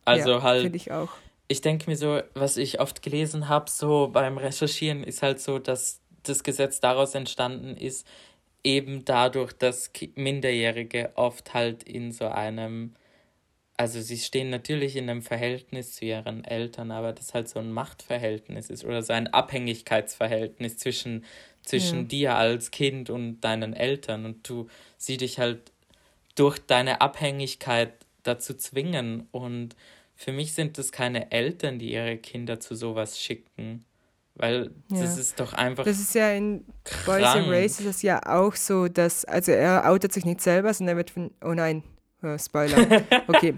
Also 0.05 0.31
ja, 0.31 0.41
halt, 0.43 0.61
Finde 0.63 0.77
ich 0.77 0.91
auch. 0.91 1.09
ich 1.47 1.61
denke 1.61 1.89
mir 1.89 1.97
so, 1.97 2.21
was 2.35 2.57
ich 2.57 2.79
oft 2.79 3.01
gelesen 3.01 3.49
habe, 3.49 3.69
so 3.69 4.07
beim 4.07 4.37
Recherchieren, 4.37 5.03
ist 5.03 5.21
halt 5.23 5.39
so, 5.39 5.57
dass 5.59 5.99
das 6.23 6.43
Gesetz 6.43 6.79
daraus 6.79 7.15
entstanden 7.15 7.75
ist, 7.77 8.05
eben 8.65 9.05
dadurch, 9.05 9.53
dass 9.53 9.91
Minderjährige 10.15 11.11
oft 11.15 11.53
halt 11.53 11.83
in 11.83 12.11
so 12.11 12.27
einem, 12.27 12.95
also 13.77 14.01
sie 14.01 14.17
stehen 14.17 14.49
natürlich 14.49 14.95
in 14.95 15.09
einem 15.09 15.21
Verhältnis 15.21 15.95
zu 15.95 16.05
ihren 16.05 16.43
Eltern, 16.43 16.91
aber 16.91 17.13
das 17.13 17.33
halt 17.33 17.47
so 17.47 17.59
ein 17.59 17.71
Machtverhältnis 17.71 18.69
ist 18.69 18.83
oder 18.83 19.01
so 19.03 19.13
ein 19.13 19.27
Abhängigkeitsverhältnis 19.27 20.77
zwischen, 20.77 21.25
zwischen 21.63 21.99
Ja. 22.01 22.05
dir 22.05 22.35
als 22.35 22.71
Kind 22.71 23.09
und 23.09 23.41
deinen 23.41 23.73
Eltern. 23.73 24.25
Und 24.25 24.47
du 24.49 24.67
sie 24.97 25.17
dich 25.17 25.39
halt 25.39 25.71
durch 26.35 26.59
deine 26.59 27.01
Abhängigkeit 27.01 27.93
dazu 28.23 28.55
zwingen. 28.55 29.27
Und 29.31 29.75
für 30.15 30.31
mich 30.31 30.53
sind 30.53 30.77
es 30.77 30.91
keine 30.91 31.31
Eltern, 31.31 31.79
die 31.79 31.91
ihre 31.93 32.17
Kinder 32.17 32.59
zu 32.59 32.75
sowas 32.75 33.19
schicken, 33.21 33.85
weil 34.35 34.71
das 34.89 35.15
Ja. 35.15 35.21
ist 35.21 35.39
doch 35.39 35.53
einfach 35.53 35.83
Das 35.85 35.99
ist 35.99 36.13
ja 36.15 36.31
in 36.31 36.65
Boys 37.05 37.23
and 37.23 37.45
krank. 37.45 37.47
Race 37.49 37.79
ist 37.79 37.85
es 37.87 38.01
ja 38.01 38.21
auch 38.25 38.55
so, 38.55 38.87
dass, 38.87 39.25
also 39.25 39.51
er 39.51 39.89
outet 39.89 40.13
sich 40.13 40.25
nicht 40.25 40.41
selber, 40.41 40.73
sondern 40.73 40.95
er 40.95 40.97
wird 40.97 41.09
von, 41.09 41.31
oh 41.43 41.53
nein, 41.53 41.83
oh, 42.23 42.37
Spoiler. 42.37 42.77
Okay. 43.27 43.53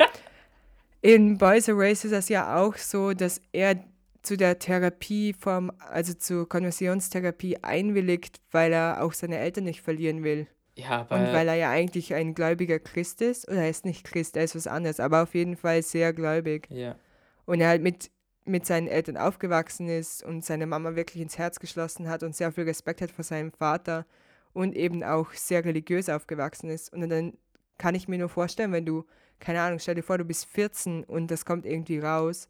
In 1.01 1.37
Boys 1.37 1.69
and 1.69 1.79
Race 1.79 2.03
ist 2.05 2.11
es 2.11 2.29
ja 2.29 2.57
auch 2.61 2.75
so, 2.75 3.13
dass 3.13 3.39
er 3.51 3.75
zu 4.23 4.35
der 4.35 4.59
Therapieform, 4.59 5.71
also 5.79 6.13
zur 6.13 6.49
Konversionstherapie 6.49 7.57
einwilligt, 7.63 8.41
weil 8.51 8.73
er 8.73 9.03
auch 9.03 9.13
seine 9.13 9.37
Eltern 9.37 9.63
nicht 9.65 9.81
verlieren 9.81 10.23
will. 10.23 10.47
Ja, 10.75 11.01
Und 11.03 11.11
aber 11.13 11.33
weil 11.33 11.47
er 11.47 11.55
ja 11.55 11.69
eigentlich 11.69 12.13
ein 12.13 12.33
gläubiger 12.35 12.77
Christ 12.79 13.21
ist, 13.21 13.47
oder 13.47 13.61
er 13.63 13.69
ist 13.69 13.85
nicht 13.85 14.03
Christ, 14.03 14.35
er 14.35 14.43
ist 14.43 14.55
was 14.55 14.67
anderes, 14.67 14.99
aber 14.99 15.23
auf 15.23 15.33
jeden 15.33 15.55
Fall 15.55 15.81
sehr 15.81 16.13
gläubig. 16.13 16.67
ja, 16.69 16.95
Und 17.45 17.61
er 17.61 17.69
halt 17.69 17.81
mit, 17.81 18.11
mit 18.47 18.65
seinen 18.65 18.87
Eltern 18.87 19.17
aufgewachsen 19.17 19.89
ist 19.89 20.23
und 20.23 20.43
seine 20.45 20.65
Mama 20.65 20.95
wirklich 20.95 21.21
ins 21.21 21.37
Herz 21.37 21.59
geschlossen 21.59 22.07
hat 22.09 22.23
und 22.23 22.35
sehr 22.35 22.51
viel 22.51 22.63
Respekt 22.63 23.01
hat 23.01 23.11
vor 23.11 23.23
seinem 23.23 23.51
Vater 23.51 24.05
und 24.53 24.75
eben 24.75 25.03
auch 25.03 25.31
sehr 25.33 25.63
religiös 25.65 26.09
aufgewachsen 26.09 26.69
ist. 26.69 26.91
Und 26.93 27.07
dann 27.09 27.33
kann 27.77 27.95
ich 27.95 28.07
mir 28.07 28.17
nur 28.17 28.29
vorstellen, 28.29 28.71
wenn 28.71 28.85
du, 28.85 29.05
keine 29.39 29.61
Ahnung, 29.61 29.79
stell 29.79 29.95
dir 29.95 30.03
vor, 30.03 30.17
du 30.17 30.25
bist 30.25 30.45
14 30.45 31.03
und 31.03 31.29
das 31.29 31.45
kommt 31.45 31.65
irgendwie 31.65 31.99
raus. 31.99 32.47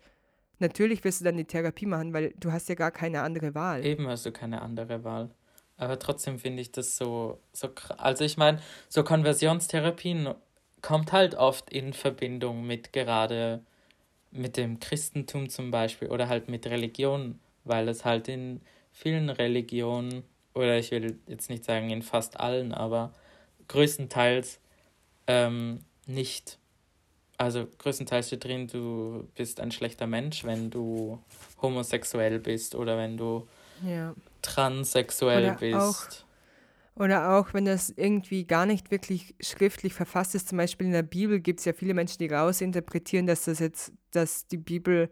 Natürlich 0.60 1.04
wirst 1.04 1.22
du 1.22 1.26
dann 1.26 1.38
die 1.38 1.46
Therapie 1.46 1.86
machen, 1.86 2.14
weil 2.14 2.34
du 2.40 2.52
hast 2.52 2.70
ja 2.70 2.76
gar 2.76 2.92
keine 2.92 3.22
andere 3.22 3.54
Wahl. 3.54 3.86
eben 3.86 4.08
hast 4.08 4.26
du 4.26 4.32
keine 4.32 4.62
andere 4.62 5.04
Wahl. 5.04 5.30
Aber 5.78 6.00
trotzdem 6.00 6.40
finde 6.40 6.62
ich 6.62 6.72
das 6.72 6.98
so, 6.98 7.40
so 7.54 7.70
also 7.98 8.24
ich 8.24 8.38
meine, 8.38 8.60
so 8.90 9.04
Konversionstherapien 9.04 10.34
kommt 10.82 11.12
halt 11.12 11.36
oft 11.36 11.70
in 11.70 11.94
Verbindung 11.94 12.66
mit 12.66 12.94
gerade 12.94 13.64
mit 14.32 14.58
dem 14.58 14.80
Christentum 14.80 15.50
zum 15.50 15.72
Beispiel 15.72 16.10
oder 16.10 16.28
halt 16.30 16.50
mit 16.50 16.66
Religion, 16.68 17.40
weil 17.64 17.88
es 17.88 18.06
halt 18.06 18.28
in 18.28 18.62
vielen 18.92 19.30
Religionen, 19.30 20.24
oder 20.54 20.78
ich 20.78 20.92
will 20.92 21.20
jetzt 21.28 21.50
nicht 21.50 21.66
sagen 21.66 21.90
in 21.90 22.02
fast 22.02 22.40
allen, 22.40 22.74
aber 22.74 23.14
größtenteils 23.68 24.60
ähm, 25.28 25.80
nicht. 26.06 26.58
Also 27.38 27.68
größtenteils 27.78 28.28
steht 28.28 28.44
drin, 28.46 28.68
du 28.68 29.28
bist 29.36 29.60
ein 29.60 29.72
schlechter 29.72 30.08
Mensch, 30.08 30.44
wenn 30.44 30.70
du 30.72 31.20
homosexuell 31.62 32.40
bist 32.40 32.74
oder 32.76 32.98
wenn 32.98 33.18
du 33.18 33.48
Ja. 33.86 34.16
transsexuell 34.42 35.52
Oder 35.52 35.60
bist. 35.60 36.26
Oder 37.00 37.38
auch, 37.38 37.54
wenn 37.54 37.66
das 37.66 37.92
irgendwie 37.92 38.46
gar 38.46 38.66
nicht 38.66 38.90
wirklich 38.90 39.36
schriftlich 39.40 39.94
verfasst 39.94 40.34
ist, 40.34 40.48
zum 40.50 40.58
Beispiel 40.58 40.88
in 40.88 40.94
der 40.94 41.04
Bibel 41.04 41.40
gibt 41.40 41.60
es 41.60 41.66
ja 41.66 41.74
viele 41.74 41.94
Menschen, 41.94 42.18
die 42.20 42.28
rausinterpretieren, 42.28 43.28
dass 43.28 43.46
das 43.46 43.60
jetzt, 43.60 43.92
dass 44.12 44.48
die 44.48 44.58
Bibel 44.58 45.12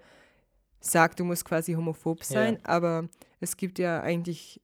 sagt, 0.79 1.19
du 1.19 1.25
musst 1.25 1.45
quasi 1.45 1.73
homophob 1.73 2.19
Ja. 2.21 2.25
sein, 2.25 2.65
aber 2.65 3.07
es 3.39 3.55
gibt 3.55 3.77
ja 3.77 4.01
eigentlich 4.01 4.61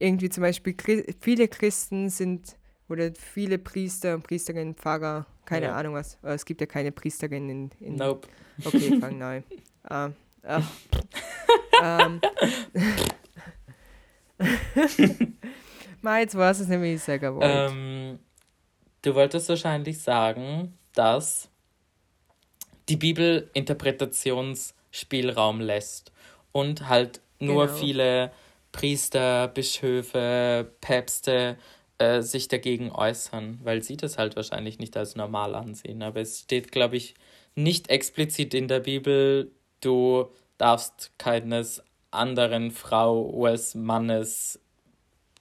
irgendwie 0.00 0.28
zum 0.28 0.42
Beispiel 0.42 0.76
viele 1.20 1.46
Christen 1.46 2.10
sind 2.10 2.56
oder 2.88 3.12
viele 3.14 3.58
Priester 3.58 4.14
und 4.16 4.22
Priesterinnen, 4.24 4.74
Pfarrer, 4.74 5.26
keine 5.44 5.66
Ja. 5.66 5.76
Ahnung 5.76 5.94
was, 5.94 6.18
es 6.22 6.44
gibt 6.44 6.60
ja 6.60 6.66
keine 6.66 6.90
Priesterinnen 6.90 7.70
in, 7.78 7.86
in 7.86 7.96
Nope. 7.96 8.26
Okay, 8.64 8.96
fang 9.00 9.18
neu. 9.18 9.42
Ah, 9.84 10.10
ah. 10.42 10.62
ähm. 12.08 12.20
Jetzt 16.02 16.36
war 16.36 16.50
es 16.50 16.66
nämlich, 16.66 16.96
ich 16.96 17.02
sagen 17.02 17.36
wollte. 17.36 17.72
Ähm, 17.72 18.18
du 19.02 19.14
wolltest 19.14 19.48
wahrscheinlich 19.48 20.00
sagen, 20.00 20.76
dass 20.94 21.48
die 22.88 22.96
Bibel 22.96 23.50
Interpretationsspielraum 23.54 25.60
lässt 25.60 26.12
und 26.52 26.88
halt 26.88 27.20
nur 27.38 27.66
Genau. 27.66 27.78
viele 27.78 28.32
Priester, 28.72 29.48
Bischöfe, 29.48 30.72
Päpste 30.80 31.56
äh, 31.98 32.22
sich 32.22 32.48
dagegen 32.48 32.90
äußern, 32.90 33.60
weil 33.62 33.82
sie 33.82 33.96
das 33.96 34.18
halt 34.18 34.36
wahrscheinlich 34.36 34.78
nicht 34.78 34.96
als 34.96 35.14
normal 35.14 35.54
ansehen. 35.54 36.02
Aber 36.02 36.20
es 36.20 36.40
steht, 36.40 36.72
glaube 36.72 36.96
ich, 36.96 37.14
nicht 37.54 37.90
explizit 37.90 38.54
in 38.54 38.68
der 38.68 38.80
Bibel, 38.80 39.52
du 39.80 40.30
darfst 40.58 41.12
keines 41.18 41.82
anderen 42.10 42.70
Frau 42.70 43.28
oder 43.28 43.58
Mannes 43.74 44.58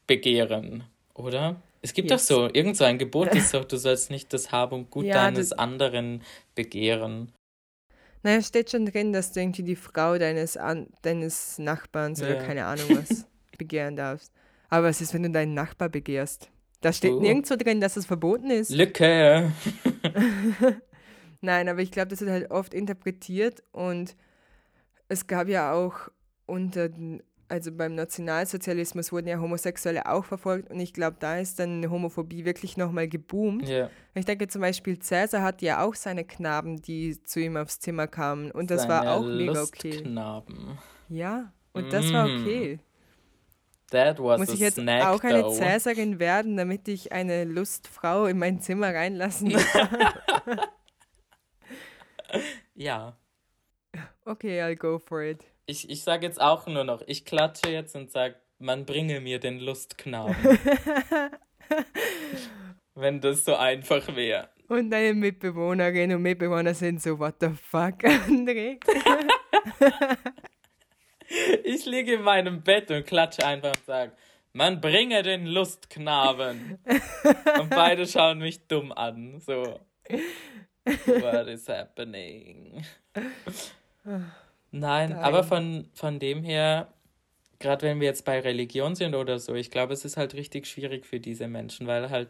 begehren, 0.07 0.83
oder? 1.13 1.61
Es 1.81 1.93
gibt 1.93 2.11
Yes. 2.11 2.27
doch 2.27 2.35
so, 2.47 2.49
irgend 2.53 2.77
so 2.77 2.83
ein 2.83 2.97
Gebot 2.99 3.29
ist 3.35 3.53
doch, 3.53 3.65
du 3.65 3.77
sollst 3.77 4.11
nicht 4.11 4.31
das 4.33 4.51
Hab 4.51 4.71
und 4.71 4.91
Gut 4.91 5.05
Ja, 5.05 5.15
deines 5.15 5.49
das- 5.49 5.59
anderen 5.59 6.21
begehren. 6.55 7.31
naja, 8.23 8.41
steht 8.41 8.69
schon 8.71 8.85
drin, 8.85 9.13
dass 9.13 9.31
du 9.31 9.39
irgendwie 9.41 9.63
die 9.63 9.75
Frau 9.75 10.17
deines, 10.17 10.57
An 10.57 10.87
deines 11.01 11.57
Nachbarns 11.57 12.21
oder 12.21 12.35
Ja. 12.35 12.43
keine 12.43 12.65
Ahnung 12.65 12.85
was 12.97 13.25
begehren 13.57 13.95
darfst. 13.95 14.31
Aber 14.69 14.87
was 14.87 15.01
ist, 15.01 15.13
wenn 15.13 15.23
du 15.23 15.31
deinen 15.31 15.53
Nachbar 15.53 15.89
begehrst? 15.89 16.49
Da 16.81 16.93
steht 16.93 17.11
Oh. 17.13 17.19
nirgendwo 17.19 17.55
drin, 17.55 17.81
dass 17.81 17.97
es 17.97 18.05
verboten 18.05 18.49
ist. 18.49 18.69
Lücke! 18.71 19.51
Nein, 21.41 21.69
aber 21.69 21.79
ich 21.81 21.91
glaube, 21.91 22.09
das 22.09 22.21
wird 22.21 22.29
halt 22.29 22.51
oft 22.51 22.73
interpretiert 22.73 23.63
und 23.71 24.15
es 25.07 25.27
gab 25.27 25.47
ja 25.47 25.73
auch 25.73 26.09
unter 26.45 26.89
den, 26.89 27.23
also 27.51 27.71
beim 27.71 27.93
Nationalsozialismus 27.95 29.11
wurden 29.11 29.27
ja 29.27 29.39
Homosexuelle 29.39 30.05
auch 30.07 30.25
verfolgt 30.25 30.71
und 30.71 30.79
ich 30.79 30.93
glaube, 30.93 31.17
da 31.19 31.37
ist 31.37 31.59
dann 31.59 31.89
Homophobie 31.89 32.45
wirklich 32.45 32.77
nochmal 32.77 33.07
geboomt. 33.07 33.67
Ja, 33.67 33.89
Ich 34.15 34.25
denke 34.25 34.47
zum 34.47 34.61
Beispiel, 34.61 34.97
Cäsar 34.99 35.43
hatte 35.43 35.65
ja 35.65 35.83
auch 35.85 35.93
seine 35.95 36.23
Knaben, 36.23 36.81
die 36.81 37.23
zu 37.23 37.39
ihm 37.39 37.57
aufs 37.57 37.79
Zimmer 37.79 38.07
kamen 38.07 38.51
und 38.51 38.71
das 38.71 38.87
war 38.87 38.99
seine 39.03 39.11
auch 39.11 39.21
mega 39.23 39.61
okay. 39.61 39.91
Lustknaben. 39.91 40.77
Ja, 41.09 41.51
und 41.73 41.91
das 41.93 42.11
war 42.13 42.27
Mm. 42.27 42.41
okay. 42.41 42.79
That 43.91 44.19
was 44.23 44.39
Muss 44.39 44.49
ich 44.53 44.61
jetzt 44.61 44.75
snack, 44.75 45.05
auch 45.05 45.21
eine 45.21 45.41
though. 45.41 45.51
Cäsarin 45.53 46.17
werden, 46.17 46.55
damit 46.55 46.87
ich 46.87 47.11
eine 47.11 47.43
Lustfrau 47.43 48.25
in 48.25 48.39
mein 48.39 48.61
Zimmer 48.61 48.95
reinlassen 48.95 49.49
darf? 49.73 49.89
Ja. 52.73 53.17
Okay, 54.23 54.61
I'll 54.61 54.77
go 54.77 54.97
for 54.99 55.21
it. 55.21 55.43
Ich, 55.71 55.89
ich 55.89 56.03
sage 56.03 56.25
jetzt 56.25 56.41
auch 56.41 56.67
nur 56.67 56.83
noch, 56.83 57.01
ich 57.07 57.23
klatsche 57.23 57.69
jetzt 57.71 57.95
und 57.95 58.11
sage, 58.11 58.35
man 58.59 58.85
bringe 58.85 59.21
mir 59.21 59.39
den 59.39 59.57
Lustknaben. 59.61 60.35
Wenn 62.93 63.21
das 63.21 63.45
so 63.45 63.55
einfach 63.55 64.13
wäre. 64.13 64.49
Und 64.67 64.89
deine 64.89 65.13
Mitbewohnerinnen 65.13 66.17
und 66.17 66.23
Mitbewohner 66.23 66.73
sind 66.73 67.01
so, 67.01 67.17
what 67.17 67.35
the 67.39 67.51
fuck, 67.51 68.03
André? 68.03 68.79
Ich 71.63 71.85
liege 71.85 72.15
in 72.15 72.23
meinem 72.23 72.61
Bett 72.61 72.91
und 72.91 73.07
klatsche 73.07 73.45
einfach 73.45 73.69
und 73.69 73.85
sage, 73.85 74.11
man 74.51 74.81
bringe 74.81 75.23
den 75.23 75.45
Lustknaben. 75.45 76.77
und 77.57 77.69
beide 77.69 78.05
schauen 78.05 78.39
mich 78.39 78.67
dumm 78.67 78.91
an. 78.91 79.39
So. 79.39 79.79
What 80.83 81.47
is 81.47 81.69
happening? 81.69 82.83
Nein, 84.71 85.13
aber 85.13 85.39
Nein. 85.39 85.47
von, 85.47 85.89
von 85.93 86.19
dem 86.19 86.43
her, 86.43 86.87
gerade 87.59 87.85
wenn 87.85 87.99
wir 87.99 88.07
jetzt 88.07 88.25
bei 88.25 88.39
Religion 88.39 88.95
sind 88.95 89.15
oder 89.15 89.37
so, 89.39 89.53
ich 89.53 89.69
glaube, 89.69 89.93
es 89.93 90.05
ist 90.05 90.17
halt 90.17 90.33
richtig 90.33 90.65
schwierig 90.65 91.05
für 91.05 91.19
diese 91.19 91.47
Menschen, 91.47 91.87
weil 91.87 92.09
halt, 92.09 92.29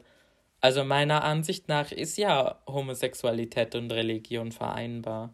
also 0.60 0.84
meiner 0.84 1.24
Ansicht 1.24 1.68
nach 1.68 1.92
ist 1.92 2.18
ja 2.18 2.60
Homosexualität 2.68 3.76
und 3.76 3.92
Religion 3.92 4.52
vereinbar. 4.52 5.34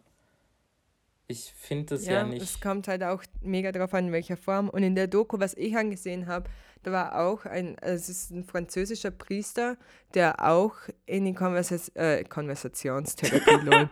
Ich 1.30 1.52
finde 1.54 1.94
das 1.94 2.06
ja, 2.06 2.20
Ja, 2.20 2.24
nicht. 2.24 2.42
es 2.42 2.60
kommt 2.60 2.88
halt 2.88 3.02
auch 3.02 3.22
mega 3.42 3.70
drauf 3.70 3.92
an, 3.92 4.06
in 4.06 4.12
welcher 4.12 4.38
Form. 4.38 4.70
Und 4.70 4.82
in 4.82 4.94
der 4.94 5.06
Doku, 5.06 5.38
was 5.38 5.52
ich 5.54 5.76
angesehen 5.76 6.26
habe, 6.26 6.48
da 6.82 6.92
war 6.92 7.18
auch 7.20 7.44
ein, 7.44 7.78
also 7.80 7.94
es 7.94 8.08
ist 8.08 8.30
ein 8.30 8.44
französischer 8.44 9.10
Priester, 9.10 9.76
der 10.14 10.44
auch 10.44 10.74
in 11.06 11.24
die 11.24 11.34
Konversas 11.34 11.90
äh, 11.94 12.24
Konversationstherapie, 12.24 13.64
lol, 13.64 13.90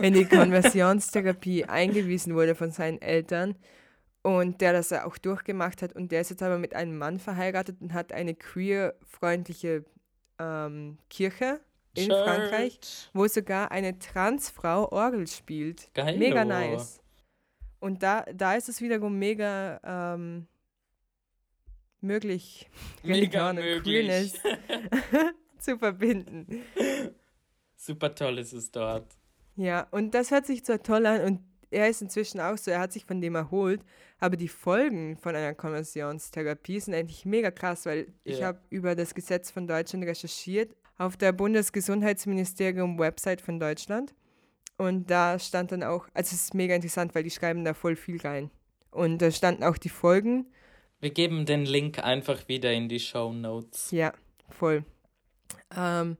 in 0.00 0.14
die 0.14 0.24
Konversionstherapie 0.24 1.64
eingewiesen 1.64 2.34
wurde 2.34 2.54
von 2.54 2.70
seinen 2.70 3.00
Eltern. 3.02 3.56
und 4.22 4.60
der 4.60 4.72
das 4.72 4.92
auch 4.92 5.16
durchgemacht 5.18 5.82
hat. 5.82 5.94
Und 5.94 6.12
der 6.12 6.20
ist 6.20 6.30
jetzt 6.30 6.42
aber 6.42 6.58
mit 6.58 6.74
einem 6.74 6.98
Mann 6.98 7.18
verheiratet 7.18 7.80
und 7.80 7.92
hat 7.92 8.12
eine 8.12 8.34
queer-freundliche 8.34 9.84
ähm, 10.38 10.98
Kirche 11.08 11.60
in 11.94 12.08
Church. 12.08 12.24
Frankreich, 12.24 12.78
wo 13.12 13.26
sogar 13.26 13.70
eine 13.70 13.98
Transfrau 13.98 14.90
Orgel 14.90 15.26
spielt. 15.26 15.90
Geil. 15.94 16.18
Mega 16.18 16.44
nice. 16.44 17.00
Und 17.80 18.02
da, 18.02 18.24
da 18.34 18.54
ist 18.54 18.68
es 18.68 18.80
wiederum 18.80 19.18
mega 19.18 19.80
ähm, 19.84 20.46
möglich, 22.00 22.68
Mega 23.02 23.50
Religion 23.50 23.58
und 23.58 23.64
möglich. 23.64 24.32
Zu 25.58 25.78
verbinden. 25.78 26.62
Super 27.76 28.14
toll 28.14 28.38
ist 28.38 28.52
es 28.52 28.70
dort. 28.70 29.06
Ja, 29.56 29.86
und 29.90 30.14
das 30.14 30.30
hört 30.30 30.46
sich 30.46 30.64
zwar 30.64 30.82
toll 30.82 31.06
an 31.06 31.20
und 31.22 31.40
er 31.70 31.88
ist 31.88 32.00
inzwischen 32.00 32.40
auch 32.40 32.56
so, 32.56 32.70
er 32.70 32.80
hat 32.80 32.92
sich 32.92 33.04
von 33.04 33.20
dem 33.20 33.34
erholt, 33.34 33.82
aber 34.20 34.36
die 34.36 34.48
Folgen 34.48 35.16
von 35.16 35.34
einer 35.36 35.54
Konversionstherapie 35.54 36.80
sind 36.80 36.94
eigentlich 36.94 37.24
mega 37.26 37.50
krass, 37.50 37.84
weil 37.86 38.12
ich 38.24 38.38
Ja. 38.38 38.46
habe 38.48 38.60
über 38.70 38.94
das 38.94 39.14
Gesetz 39.14 39.50
von 39.50 39.66
Deutschland 39.66 40.04
recherchiert 40.06 40.74
auf 40.96 41.16
der 41.16 41.32
Bundesgesundheitsministerium-Website 41.32 43.40
von 43.40 43.58
Deutschland 43.60 44.14
und 44.76 45.10
da 45.10 45.38
stand 45.38 45.72
dann 45.72 45.82
auch, 45.82 46.06
also 46.14 46.34
es 46.34 46.42
ist 46.44 46.54
mega 46.54 46.74
interessant, 46.74 47.14
weil 47.14 47.22
die 47.24 47.30
schreiben 47.30 47.64
da 47.64 47.74
voll 47.74 47.96
viel 47.96 48.20
rein 48.20 48.50
und 48.90 49.18
da 49.20 49.30
standen 49.30 49.64
auch 49.64 49.76
die 49.76 49.88
Folgen, 49.88 50.46
Wir 51.00 51.10
geben 51.10 51.46
den 51.46 51.64
Link 51.64 51.98
einfach 52.02 52.48
wieder 52.48 52.72
in 52.72 52.88
die 52.88 53.00
Show 53.00 53.32
Notes. 53.32 53.90
ja, 53.90 54.12
voll. 54.48 54.84
Ähm, 55.76 56.16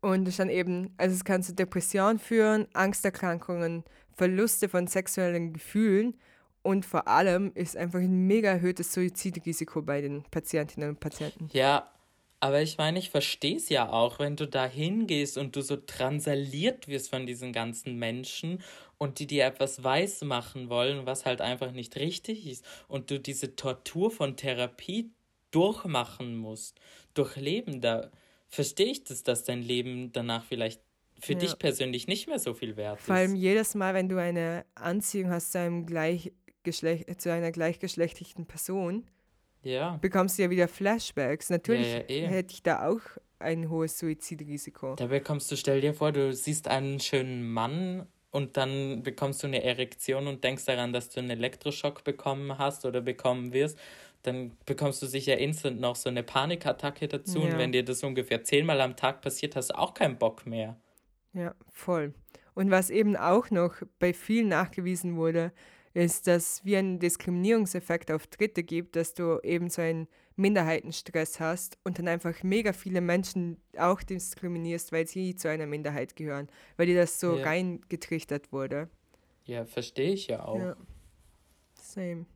und 0.00 0.26
es 0.28 0.34
stand 0.34 0.50
eben, 0.50 0.94
also 0.96 1.14
es 1.14 1.24
kann 1.24 1.42
zu 1.42 1.54
Depressionen 1.54 2.18
führen, 2.18 2.66
Angsterkrankungen, 2.72 3.84
Verluste 4.14 4.68
von 4.68 4.86
sexuellen 4.86 5.52
Gefühlen 5.52 6.14
und 6.62 6.86
vor 6.86 7.08
allem 7.08 7.52
ist 7.54 7.76
einfach 7.76 8.00
ein 8.00 8.26
mega 8.26 8.50
erhöhtes 8.50 8.92
Suizidrisiko 8.92 9.82
bei 9.82 10.00
den 10.00 10.24
Patientinnen 10.30 10.90
und 10.90 11.00
Patienten. 11.00 11.48
Ja, 11.52 11.90
aber 12.40 12.62
ich 12.62 12.78
meine, 12.78 12.98
ich 12.98 13.10
verstehe 13.10 13.56
es 13.56 13.68
ja 13.68 13.90
auch, 13.90 14.18
wenn 14.18 14.36
du 14.36 14.46
da 14.46 14.66
hingehst 14.66 15.36
und 15.38 15.56
du 15.56 15.60
so 15.62 15.76
transaliert 15.76 16.88
wirst 16.88 17.10
von 17.10 17.26
diesen 17.26 17.52
ganzen 17.52 17.96
Menschen 17.98 18.62
und 18.98 19.18
die 19.18 19.26
dir 19.26 19.44
etwas 19.46 19.82
weiß 19.82 20.22
machen 20.22 20.68
wollen, 20.70 21.06
was 21.06 21.26
halt 21.26 21.40
einfach 21.40 21.72
nicht 21.72 21.96
richtig 21.96 22.46
ist 22.46 22.64
und 22.88 23.10
du 23.10 23.18
diese 23.20 23.56
Tortur 23.56 24.10
von 24.10 24.36
Therapie 24.36 25.10
durchmachen 25.50 26.36
musst, 26.36 26.78
durchleben, 27.14 27.80
da 27.80 28.10
verstehe 28.48 28.86
ich 28.92 29.04
das, 29.04 29.22
dass 29.22 29.44
dein 29.44 29.62
Leben 29.62 30.12
danach 30.12 30.44
vielleicht 30.44 30.82
für 31.20 31.32
Ja. 31.32 31.38
dich 31.38 31.58
persönlich 31.58 32.06
nicht 32.06 32.28
mehr 32.28 32.38
so 32.38 32.54
viel 32.54 32.76
wert 32.76 33.00
Vor 33.00 33.14
allem 33.16 33.34
ist. 33.34 33.40
jedes 33.40 33.74
Mal, 33.74 33.94
wenn 33.94 34.08
du 34.08 34.20
eine 34.20 34.64
Anziehung 34.74 35.30
hast 35.30 35.52
zu, 35.52 35.58
einem 35.58 35.86
Gleichgeschlecht, 35.86 37.20
zu 37.20 37.32
einer 37.32 37.50
gleichgeschlechtlichen 37.52 38.46
Person, 38.46 39.06
Ja, 39.62 39.98
bekommst 40.00 40.38
du 40.38 40.42
ja 40.42 40.50
wieder 40.50 40.68
Flashbacks. 40.68 41.50
Natürlich 41.50 41.92
ja, 41.92 42.00
eh. 42.08 42.26
hätte 42.26 42.54
ich 42.54 42.62
da 42.62 42.88
auch 42.88 43.00
ein 43.38 43.68
hohes 43.68 43.98
Suizidrisiko. 43.98 44.96
da 44.96 45.06
bekommst 45.06 45.50
du, 45.50 45.56
stell 45.56 45.80
dir 45.80 45.94
vor, 45.94 46.12
du 46.12 46.32
siehst 46.32 46.68
einen 46.68 46.98
schönen 47.00 47.48
Mann 47.50 48.06
und 48.30 48.56
dann 48.56 49.02
bekommst 49.02 49.42
du 49.42 49.46
eine 49.46 49.62
Erektion 49.62 50.26
und 50.26 50.42
denkst 50.44 50.64
daran, 50.64 50.92
dass 50.92 51.10
du 51.10 51.20
einen 51.20 51.30
Elektroschock 51.30 52.04
bekommen 52.04 52.58
hast 52.58 52.84
oder 52.84 53.00
bekommen 53.00 53.52
wirst. 53.52 53.78
Dann 54.22 54.56
bekommst 54.66 55.00
du 55.02 55.06
sicher 55.06 55.38
instant 55.38 55.80
noch 55.80 55.94
so 55.96 56.08
eine 56.08 56.24
Panikattacke 56.24 57.06
dazu 57.06 57.40
und 57.40 57.52
Ja. 57.52 57.58
wenn 57.58 57.72
dir 57.72 57.84
das 57.84 58.02
ungefähr 58.02 58.42
zehnmal 58.42 58.80
am 58.80 58.96
Tag 58.96 59.22
passiert, 59.22 59.54
hast 59.54 59.70
du 59.70 59.78
auch 59.78 59.94
keinen 59.94 60.18
Bock 60.18 60.46
mehr. 60.46 60.76
Ja, 61.32 61.54
voll. 61.70 62.14
Und 62.54 62.72
was 62.72 62.90
eben 62.90 63.16
auch 63.16 63.50
noch 63.50 63.76
bei 64.00 64.12
vielen 64.12 64.48
nachgewiesen 64.48 65.16
wurde, 65.16 65.52
ist, 65.98 66.26
dass 66.28 66.64
wie 66.64 66.76
ein 66.76 67.00
Diskriminierungseffekt 67.00 68.12
auf 68.12 68.26
Dritte 68.28 68.62
gibt, 68.62 68.94
dass 68.94 69.14
du 69.14 69.40
eben 69.42 69.68
so 69.68 69.82
einen 69.82 70.06
Minderheitenstress 70.36 71.40
hast 71.40 71.76
und 71.82 71.98
dann 71.98 72.06
einfach 72.06 72.44
mega 72.44 72.72
viele 72.72 73.00
Menschen 73.00 73.56
auch 73.76 74.02
diskriminierst, 74.02 74.92
weil 74.92 75.08
sie 75.08 75.34
zu 75.34 75.48
einer 75.50 75.66
Minderheit 75.66 76.14
gehören, 76.14 76.48
weil 76.76 76.86
dir 76.86 76.96
das 76.96 77.18
so 77.18 77.36
Ja. 77.38 77.44
reingetrichtert 77.44 78.52
wurde. 78.52 78.88
Ja, 79.44 79.64
verstehe 79.64 80.12
ich 80.12 80.28
ja 80.28 80.44
auch. 80.44 80.58
Ja. 80.58 80.76
Same. 81.74 82.26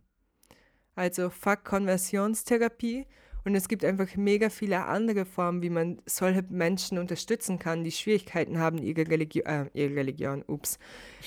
Also 0.96 1.30
fuck 1.30 1.64
Konversionstherapie 1.64 3.06
und 3.44 3.54
es 3.54 3.68
gibt 3.68 3.84
einfach 3.84 4.14
mega 4.16 4.50
viele 4.50 4.84
andere 4.84 5.24
Formen, 5.24 5.62
wie 5.62 5.70
man 5.70 6.00
solche 6.06 6.44
Menschen 6.48 6.98
unterstützen 6.98 7.58
kann, 7.58 7.82
die 7.84 7.90
Schwierigkeiten 7.90 8.58
haben, 8.58 8.78
ihre, 8.78 9.08
Religi 9.08 9.40
äh, 9.40 9.66
ihre 9.74 9.96
Religion, 9.96 10.44
ups, 10.46 10.78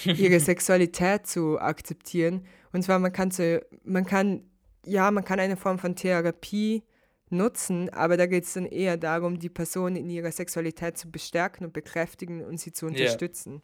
ihre 0.06 0.40
Sexualität 0.40 1.28
zu 1.28 1.60
akzeptieren. 1.60 2.46
Und 2.72 2.84
zwar 2.84 3.00
man 3.00 3.12
kann 3.12 3.32
so, 3.32 3.60
man 3.84 4.06
kann, 4.06 4.50
ja, 4.86 5.12
man 5.12 5.26
kann 5.26 5.40
eine 5.40 5.58
Form 5.58 5.78
von 5.78 5.96
Therapie 5.96 6.84
nutzen, 7.30 7.90
aber 7.90 8.18
da 8.18 8.28
geht 8.28 8.46
es 8.46 8.54
dann 8.54 8.66
eher 8.66 8.98
darum, 8.98 9.40
die 9.40 9.50
Person 9.50 9.96
in 9.96 10.10
ihrer 10.10 10.32
Sexualität 10.32 10.98
zu 10.98 11.12
bestärken 11.12 11.66
und 11.66 11.74
bekräftigen 11.74 12.46
und 12.46 12.60
sie 12.60 12.72
zu 12.72 12.86
Ja. 12.86 12.92
unterstützen. 12.92 13.62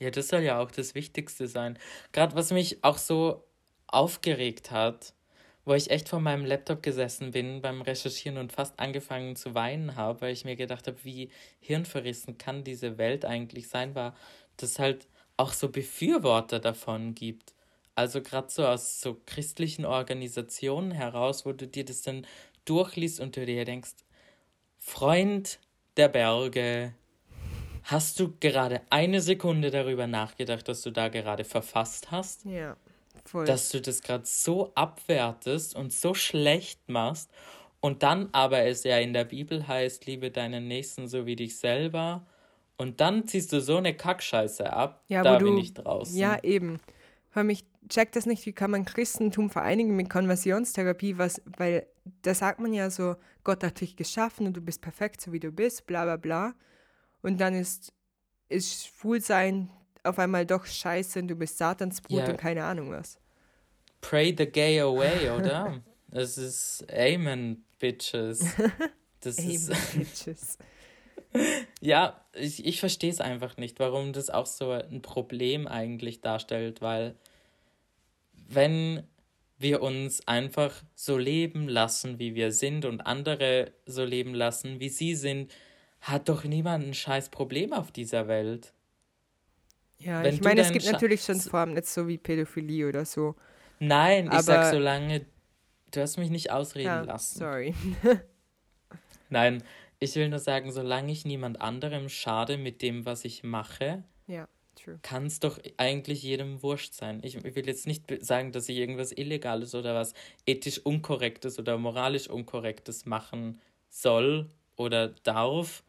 Ja, 0.00 0.10
das 0.10 0.28
soll 0.28 0.42
ja 0.42 0.60
auch 0.60 0.70
das 0.70 0.94
Wichtigste 0.94 1.48
sein. 1.48 1.78
Gerade 2.12 2.36
was 2.36 2.52
mich 2.52 2.84
auch 2.84 2.98
so 2.98 3.44
aufgeregt 3.86 4.70
hat, 4.70 5.14
wo 5.68 5.74
ich 5.74 5.90
echt 5.90 6.08
vor 6.08 6.20
meinem 6.20 6.44
Laptop 6.44 6.82
gesessen 6.82 7.30
bin 7.30 7.60
beim 7.60 7.82
Recherchieren 7.82 8.38
und 8.38 8.52
fast 8.52 8.78
angefangen 8.80 9.36
zu 9.36 9.54
weinen 9.54 9.96
habe, 9.96 10.22
weil 10.22 10.32
ich 10.32 10.44
mir 10.44 10.56
gedacht 10.56 10.86
habe, 10.86 10.96
wie 11.04 11.30
hirnverrissen 11.60 12.38
kann 12.38 12.64
diese 12.64 12.98
Welt 12.98 13.24
eigentlich 13.24 13.68
sein, 13.68 13.94
war, 13.94 14.16
dass 14.56 14.70
es 14.70 14.78
halt 14.78 15.06
auch 15.36 15.52
so 15.52 15.68
Befürworter 15.68 16.58
davon 16.58 17.14
gibt. 17.14 17.54
Also 17.94 18.22
gerade 18.22 18.48
so 18.50 18.66
aus 18.66 19.00
so 19.00 19.20
christlichen 19.26 19.84
Organisationen 19.84 20.90
heraus, 20.90 21.46
wo 21.46 21.52
du 21.52 21.66
dir 21.66 21.84
das 21.84 22.02
dann 22.02 22.26
durchliest 22.64 23.20
und 23.20 23.36
du 23.36 23.44
dir 23.44 23.64
denkst, 23.64 23.94
Freund 24.78 25.60
der 25.96 26.08
Berge, 26.08 26.94
Hast 27.90 28.20
du 28.20 28.34
gerade 28.38 28.82
eine 28.90 29.22
Sekunde 29.22 29.70
darüber 29.70 30.06
nachgedacht, 30.06 30.68
dass 30.68 30.82
du 30.82 30.90
da 30.90 31.08
gerade 31.08 31.44
verfasst 31.44 32.10
hast? 32.10 32.44
Ja, 32.44 32.76
voll. 33.28 33.46
Dass 33.46 33.68
du 33.70 33.80
das 33.80 34.02
gerade 34.02 34.24
so 34.26 34.72
abwertest 34.74 35.74
und 35.76 35.92
so 35.92 36.14
schlecht 36.14 36.88
machst 36.88 37.30
und 37.80 38.02
dann 38.02 38.28
aber 38.32 38.64
es 38.66 38.84
ja 38.84 38.98
in 38.98 39.12
der 39.12 39.24
Bibel 39.24 39.66
heißt, 39.68 40.06
liebe 40.06 40.30
deinen 40.30 40.66
Nächsten 40.68 41.06
so 41.08 41.26
wie 41.26 41.36
dich 41.36 41.58
selber 41.58 42.26
und 42.76 43.00
dann 43.00 43.26
ziehst 43.26 43.52
du 43.52 43.60
so 43.60 43.76
eine 43.76 43.94
Kackscheiße 43.94 44.72
ab, 44.72 45.02
Ja, 45.08 45.22
da 45.22 45.34
wo 45.34 45.44
bin 45.44 45.54
du- 45.56 45.60
ich 45.60 45.74
draußen. 45.74 46.16
Ja, 46.18 46.38
eben. 46.42 46.78
Vor 47.30 47.40
allem, 47.40 47.50
ich 47.50 47.64
check 47.88 48.12
das 48.12 48.26
nicht, 48.26 48.44
wie 48.46 48.52
kann 48.52 48.70
man 48.70 48.84
Christentum 48.84 49.50
vereinigen 49.50 49.94
mit 49.96 50.08
Konversionstherapie, 50.10 51.18
was, 51.18 51.42
weil 51.58 51.86
da 52.22 52.34
sagt 52.34 52.58
man 52.60 52.72
ja 52.72 52.90
so, 52.90 53.16
Gott 53.44 53.62
hat 53.62 53.80
dich 53.80 53.96
geschaffen 53.96 54.46
und 54.46 54.56
du 54.56 54.60
bist 54.60 54.80
perfekt, 54.80 55.20
so 55.20 55.32
wie 55.32 55.40
du 55.40 55.50
bist, 55.52 55.86
bla 55.86 56.04
bla 56.04 56.16
bla. 56.16 56.54
Und 57.22 57.40
dann 57.40 57.54
ist, 57.54 57.92
ist 58.48 58.86
Schwulsein 58.86 59.70
auf 60.08 60.18
einmal 60.18 60.46
doch 60.46 60.66
scheiße 60.66 61.18
und 61.20 61.28
du 61.28 61.34
bist 61.36 61.58
Satansbrut 61.58 62.18
Ja. 62.20 62.30
und 62.30 62.36
keine 62.36 62.64
Ahnung 62.64 62.90
was. 62.90 63.18
Pray 64.00 64.34
the 64.36 64.46
gay 64.46 64.80
away, 64.80 65.30
oder? 65.30 65.82
Es 66.10 66.38
ist 66.38 66.86
Amen, 66.90 67.66
Bitches. 67.78 68.42
Das 69.20 69.36
Ey, 69.38 69.54
ist. 69.56 69.68
Bitches. 69.94 70.56
Ja, 71.82 72.24
ich, 72.34 72.64
ich 72.64 72.80
verstehe 72.80 73.10
es 73.10 73.20
einfach 73.20 73.58
nicht, 73.58 73.78
warum 73.78 74.14
das 74.14 74.30
auch 74.30 74.46
so 74.46 74.70
ein 74.70 75.02
Problem 75.02 75.66
eigentlich 75.66 76.22
darstellt, 76.22 76.80
weil 76.80 77.14
wenn 78.48 79.02
wir 79.58 79.82
uns 79.82 80.26
einfach 80.26 80.82
so 80.94 81.18
leben 81.18 81.68
lassen, 81.68 82.18
wie 82.18 82.34
wir 82.34 82.52
sind 82.52 82.86
und 82.86 83.02
andere 83.02 83.72
so 83.84 84.04
leben 84.04 84.32
lassen, 84.32 84.80
wie 84.80 84.88
sie 84.88 85.14
sind, 85.14 85.52
hat 86.00 86.28
doch 86.30 86.44
niemand 86.44 86.86
ein 86.86 86.94
scheiß 86.94 87.28
Problem 87.28 87.72
auf 87.74 87.90
dieser 87.92 88.28
Welt. 88.28 88.72
Ja, 90.00 90.22
Wenn 90.22 90.34
ich 90.34 90.40
meine, 90.40 90.60
es 90.60 90.72
gibt 90.72 90.84
Scha- 90.84 90.92
natürlich 90.92 91.22
schon 91.22 91.40
Formen, 91.40 91.74
nicht 91.74 91.86
so 91.86 92.06
wie 92.06 92.18
Pädophilie 92.18 92.88
oder 92.88 93.04
so. 93.04 93.34
Nein, 93.80 94.30
ich 94.32 94.40
sag 94.42 94.58
Aber- 94.60 94.70
so 94.70 94.78
lange, 94.78 95.26
du 95.90 96.00
hast 96.00 96.16
mich 96.18 96.30
nicht 96.30 96.50
ausreden 96.50 96.86
Ja, 96.86 97.00
lassen. 97.02 97.38
sorry. 97.38 97.74
Nein, 99.30 99.62
ich 99.98 100.14
will 100.14 100.28
nur 100.28 100.38
sagen, 100.38 100.70
solange 100.72 101.12
ich 101.12 101.24
niemand 101.24 101.60
anderem 101.60 102.08
schade 102.08 102.56
mit 102.56 102.82
dem, 102.82 103.04
was 103.04 103.24
ich 103.24 103.42
mache, 103.42 104.04
Ja, 104.26 104.48
kann 105.02 105.26
es 105.26 105.40
doch 105.40 105.58
eigentlich 105.76 106.22
jedem 106.22 106.62
wurscht 106.62 106.94
sein. 106.94 107.20
Ich 107.24 107.42
will 107.42 107.66
jetzt 107.66 107.86
nicht 107.86 108.04
sagen, 108.24 108.52
dass 108.52 108.68
ich 108.68 108.76
irgendwas 108.78 109.10
Illegales 109.12 109.74
oder 109.74 109.94
was 109.94 110.14
ethisch 110.46 110.78
Unkorrektes 110.78 111.58
oder 111.58 111.76
moralisch 111.76 112.28
Unkorrektes 112.28 113.04
machen 113.04 113.60
soll 113.90 114.48
oder 114.76 115.08
darf. 115.24 115.82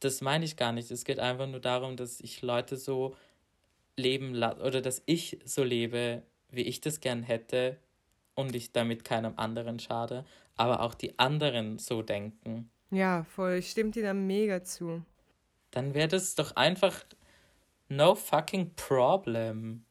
Das 0.00 0.20
meine 0.20 0.44
ich 0.44 0.56
gar 0.56 0.72
nicht. 0.72 0.90
Es 0.90 1.04
geht 1.04 1.18
einfach 1.18 1.46
nur 1.48 1.60
darum, 1.60 1.96
dass 1.96 2.20
ich 2.20 2.42
Leute 2.42 2.76
so 2.76 3.16
leben 3.98 4.34
oder 4.42 4.80
dass 4.80 5.02
ich 5.06 5.38
so 5.44 5.62
lebe, 5.62 6.22
wie 6.50 6.62
ich 6.62 6.80
das 6.80 7.00
gern 7.00 7.22
hätte 7.22 7.76
und 8.34 8.54
ich 8.54 8.72
damit 8.72 9.04
keinem 9.04 9.34
anderen 9.36 9.78
schade, 9.78 10.24
aber 10.56 10.82
auch 10.82 10.94
die 10.94 11.18
anderen 11.18 11.78
so 11.78 12.02
denken. 12.02 12.70
Ja, 12.90 13.24
voll. 13.24 13.54
Ich 13.54 13.70
stimme 13.70 13.90
dir 13.90 14.02
da 14.02 14.14
mega 14.14 14.62
zu. 14.62 15.02
Dann 15.70 15.94
wäre 15.94 16.08
das 16.08 16.34
doch 16.34 16.56
einfach 16.56 17.04
no 17.88 18.14
fucking 18.14 18.74
problem. 18.74 19.84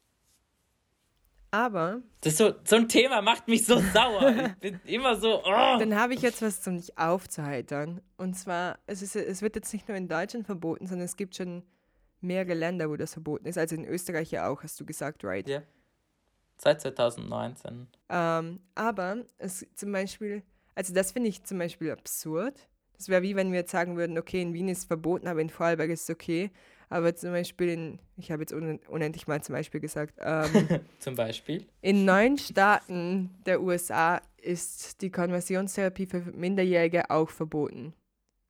Aber. 1.52 2.02
Das 2.22 2.38
so, 2.38 2.54
so 2.63 2.76
ein 2.76 2.89
Thema 2.89 3.22
macht 3.22 3.48
mich 3.48 3.65
so 3.65 3.80
sauer. 3.93 4.36
ich 4.48 4.56
bin 4.56 4.80
immer 4.86 5.15
so. 5.15 5.41
Oh. 5.43 5.78
Dann 5.80 5.96
habe 5.96 6.13
ich 6.13 6.22
jetzt 6.22 6.41
was 6.41 6.62
zum 6.62 6.78
dich 6.78 6.98
aufzuheitern. 6.98 8.02
Und 8.17 8.34
zwar, 8.36 8.80
es, 8.86 9.02
ist, 9.02 9.15
es 9.15 9.41
wird 9.41 9.56
jetzt 9.56 9.72
nicht 9.74 9.88
nur 9.88 9.98
in 9.98 10.08
Deutschland 10.08 10.46
verboten, 10.46 10.88
sondern 10.88 11.06
es 11.06 11.15
gibt 11.15 11.36
schon 11.36 11.63
mehrere 12.21 12.53
Länder, 12.53 12.89
wo 12.89 12.95
das 12.95 13.13
verboten 13.13 13.45
ist. 13.47 13.58
Also 13.58 13.75
in 13.75 13.86
Österreich 13.86 14.32
ja 14.32 14.49
auch, 14.49 14.63
hast 14.63 14.80
du 14.80 14.86
gesagt, 14.86 15.23
right? 15.23 15.47
Ja. 15.47 15.62
Seit 16.58 16.82
2019. 16.82 17.88
Ähm, 18.10 18.60
aber 18.73 19.25
es 19.38 19.65
zum 19.75 19.91
Beispiel, 19.91 20.43
also 20.75 20.93
das 20.93 21.12
finde 21.12 21.30
ich 21.30 21.43
zum 21.43 21.60
Beispiel 21.60 21.91
absurd. 21.91 22.67
Das 22.95 23.10
wäre 23.10 23.21
wie 23.21 23.36
wenn 23.36 23.51
wir 23.51 23.60
jetzt 23.60 23.71
sagen 23.71 23.95
würden, 23.95 24.17
okay, 24.17 24.41
in 24.41 24.53
Wien 24.53 24.69
ist 24.69 24.80
es 24.80 24.86
verboten, 24.86 25.27
aber 25.27 25.41
in 25.41 25.49
Vorarlberg 25.49 25.91
ist 25.91 26.03
es 26.03 26.10
okay. 26.10 26.51
Aber 26.89 27.13
zum 27.15 27.32
Beispiel 27.32 27.69
in, 27.69 27.99
ich 28.15 28.32
habe 28.32 28.41
jetzt 28.41 28.53
un 28.53 28.80
unendlich 28.88 29.27
mal 29.27 29.43
zum 29.43 29.53
Beispiel 29.53 29.82
gesagt, 29.82 30.15
ähm, 30.19 30.67
zum 30.99 31.15
Beispiel? 31.15 31.65
In 31.82 32.06
neun 32.06 32.38
Staaten 32.38 33.36
der 33.45 33.62
USA 33.62 34.21
ist 34.38 35.01
die 35.01 35.12
Konversionstherapie 35.12 36.06
für 36.06 36.21
Minderjährige 36.21 37.10
auch 37.10 37.30
verboten. 37.30 37.93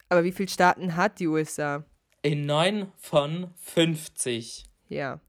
Aber 0.08 0.24
wie 0.24 0.32
viele 0.32 0.50
Staaten 0.50 0.96
hat 0.96 1.20
die 1.20 1.28
USA? 1.28 1.84
In 2.22 2.46
neun 2.46 2.92
von 2.98 3.52
50. 3.58 4.66
Ja. 4.90 5.20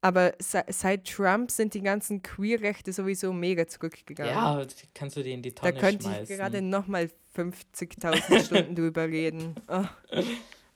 Aber 0.00 0.34
se 0.40 0.64
seit 0.68 1.06
Trump 1.06 1.50
sind 1.50 1.74
die 1.74 1.80
ganzen 1.80 2.22
Queer-Rechte 2.22 2.92
sowieso 2.92 3.32
mega 3.32 3.66
zurückgegangen. 3.68 4.32
Ja, 4.34 4.66
kannst 4.94 5.16
du 5.16 5.22
die 5.22 5.32
in 5.32 5.42
die 5.42 5.54
Tonne 5.54 5.72
Da 5.72 5.80
könnte 5.80 6.04
schmeißen. 6.04 6.24
ich 6.24 6.28
gerade 6.28 6.60
nochmal 6.60 7.08
50.000 7.36 8.44
Stunden 8.44 8.74
drüber 8.74 9.06
reden. 9.06 9.54
Oh. 9.68 9.84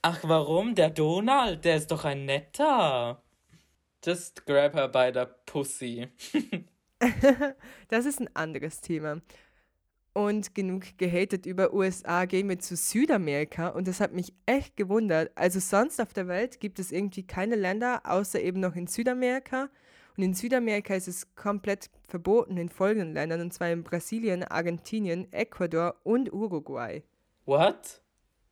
Ach, 0.01 0.19
warum? 0.23 0.75
Der 0.75 0.91
Donald, 0.91 1.65
der 1.65 1.75
ist 1.75 1.91
doch 1.91 2.05
ein 2.05 2.25
netter. 2.25 3.21
Just 4.05 4.45
grab 4.45 4.75
her 4.75 4.87
by 4.87 5.11
the 5.13 5.25
pussy. 5.45 6.07
das 7.89 8.05
ist 8.05 8.19
ein 8.21 8.29
anderes 8.33 8.79
Thema. 8.81 9.21
Und 10.17 10.55
genug 10.55 10.97
gehatet 10.97 11.45
über 11.45 11.75
USA, 11.75 12.25
gehen 12.25 12.49
wir 12.49 12.57
zu 12.57 12.75
Südamerika. 12.75 13.67
Und 13.67 13.87
das 13.87 13.99
hat 13.99 14.13
mich 14.13 14.33
echt 14.47 14.75
gewundert. 14.75 15.29
Also 15.35 15.59
sonst 15.59 16.01
auf 16.01 16.11
der 16.11 16.27
Welt 16.27 16.59
gibt 16.59 16.79
es 16.79 16.91
irgendwie 16.91 17.21
keine 17.21 17.55
Länder, 17.55 18.01
außer 18.03 18.41
eben 18.41 18.59
noch 18.59 18.75
in 18.75 18.87
Südamerika. 18.87 19.69
Und 20.17 20.23
in 20.23 20.33
Südamerika 20.33 20.95
ist 20.95 21.07
es 21.07 21.35
komplett 21.35 21.91
verboten 22.07 22.57
in 22.57 22.67
folgenden 22.67 23.13
Ländern, 23.13 23.41
und 23.41 23.53
zwar 23.53 23.69
in 23.69 23.83
Brasilien, 23.83 24.43
Argentinien, 24.43 25.31
Ecuador 25.31 25.95
und 26.01 26.33
Uruguay. 26.33 27.03
What? 27.45 28.01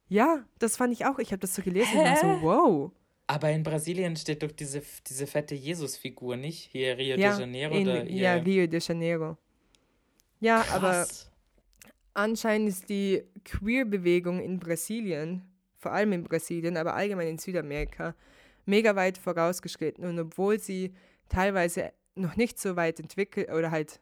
Ja, 0.07 0.45
das 0.59 0.77
fand 0.77 0.93
ich 0.93 1.07
auch. 1.07 1.17
Ich 1.17 1.31
habe 1.31 1.39
das 1.39 1.55
so 1.55 1.63
gelesen 1.63 1.93
Hä? 1.93 1.97
und 1.97 2.05
war 2.05 2.17
so, 2.17 2.41
wow. 2.43 2.91
Aber 3.25 3.49
in 3.49 3.63
Brasilien 3.63 4.15
steht 4.15 4.43
doch 4.43 4.51
diese, 4.51 4.83
diese 5.07 5.25
fette 5.25 5.55
Jesus-Figur, 5.55 6.37
nicht? 6.37 6.69
Hier 6.71 6.95
Rio 6.95 7.17
ja, 7.17 7.31
de 7.31 7.39
Janeiro 7.39 7.73
in, 7.73 7.87
oder 7.87 8.03
Ja, 8.07 8.35
Rio 8.35 8.67
de 8.67 8.79
Janeiro. 8.79 9.35
Ja, 10.39 10.61
Krass. 10.61 10.71
aber 10.71 11.34
anscheinend 12.15 12.69
ist 12.69 12.89
die 12.89 13.23
Queer-Bewegung 13.43 14.39
in 14.39 14.59
Brasilien, 14.59 15.43
vor 15.77 15.91
allem 15.91 16.13
in 16.13 16.23
Brasilien, 16.23 16.77
aber 16.77 16.95
allgemein 16.95 17.27
in 17.27 17.37
Südamerika, 17.37 18.15
mega 18.65 18.95
weit 18.95 19.17
vorausgeschritten. 19.17 20.05
Und 20.05 20.19
obwohl 20.19 20.59
sie 20.59 20.93
teilweise 21.29 21.91
noch 22.15 22.35
nicht 22.35 22.59
so 22.59 22.75
weit 22.75 22.99
entwickelt 22.99 23.51
oder 23.51 23.71
halt 23.71 23.99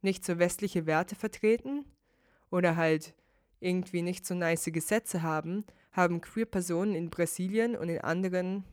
nicht 0.00 0.24
so 0.24 0.38
westliche 0.38 0.86
Werte 0.86 1.14
vertreten 1.14 1.84
oder 2.50 2.76
halt 2.76 3.14
irgendwie 3.60 4.02
nicht 4.02 4.26
so 4.26 4.34
nice 4.34 4.64
Gesetze 4.64 5.22
haben, 5.22 5.64
haben 5.92 6.20
Queer-Personen 6.20 6.94
in 6.94 7.10
Brasilien 7.10 7.76
und 7.76 7.88
in 7.88 8.00
anderen 8.00 8.64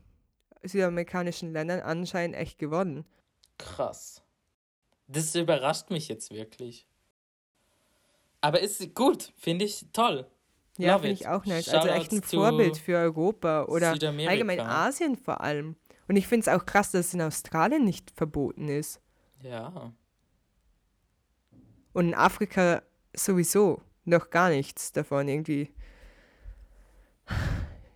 südamerikanischen 0.64 1.54
Ländern 1.54 1.82
anscheinend 1.82 2.36
echt 2.36 2.58
gewonnen. 2.58 3.06
Krass. 3.58 4.24
Das 5.08 5.36
überrascht 5.36 5.90
mich 5.92 6.08
jetzt 6.08 6.32
wirklich. 6.32 6.89
Aber 8.42 8.60
ist 8.60 8.96
gut, 8.96 9.34
finde 9.38 9.66
ich 9.66 9.86
toll. 9.94 10.26
Ja, 10.78 10.98
finde 10.98 11.14
ich 11.14 11.28
auch 11.28 11.46
nice. 11.46 11.68
also 11.70 11.90
echt 11.90 12.12
ein 12.14 12.24
Vorbild 12.24 12.78
für 12.78 12.98
Europa 12.98 13.66
oder 13.66 13.90
allgemein 13.92 14.62
Asien 14.62 15.18
vor 15.18 15.42
allem. 15.42 15.76
Und 16.08 16.16
ich 16.16 16.28
finde 16.28 16.42
es 16.42 16.48
auch 16.48 16.66
krass, 16.66 16.92
dass 16.92 17.08
es 17.08 17.14
in 17.14 17.22
Australien 17.22 17.84
nicht 17.84 18.12
verboten 18.12 18.70
ist. 18.70 19.02
Ja. 19.44 19.94
Und 21.94 22.08
in 22.08 22.16
Afrika 22.16 22.82
sowieso 23.14 23.82
noch 24.06 24.30
gar 24.30 24.50
nichts 24.50 24.92
davon 24.92 25.28
irgendwie. 25.28 25.70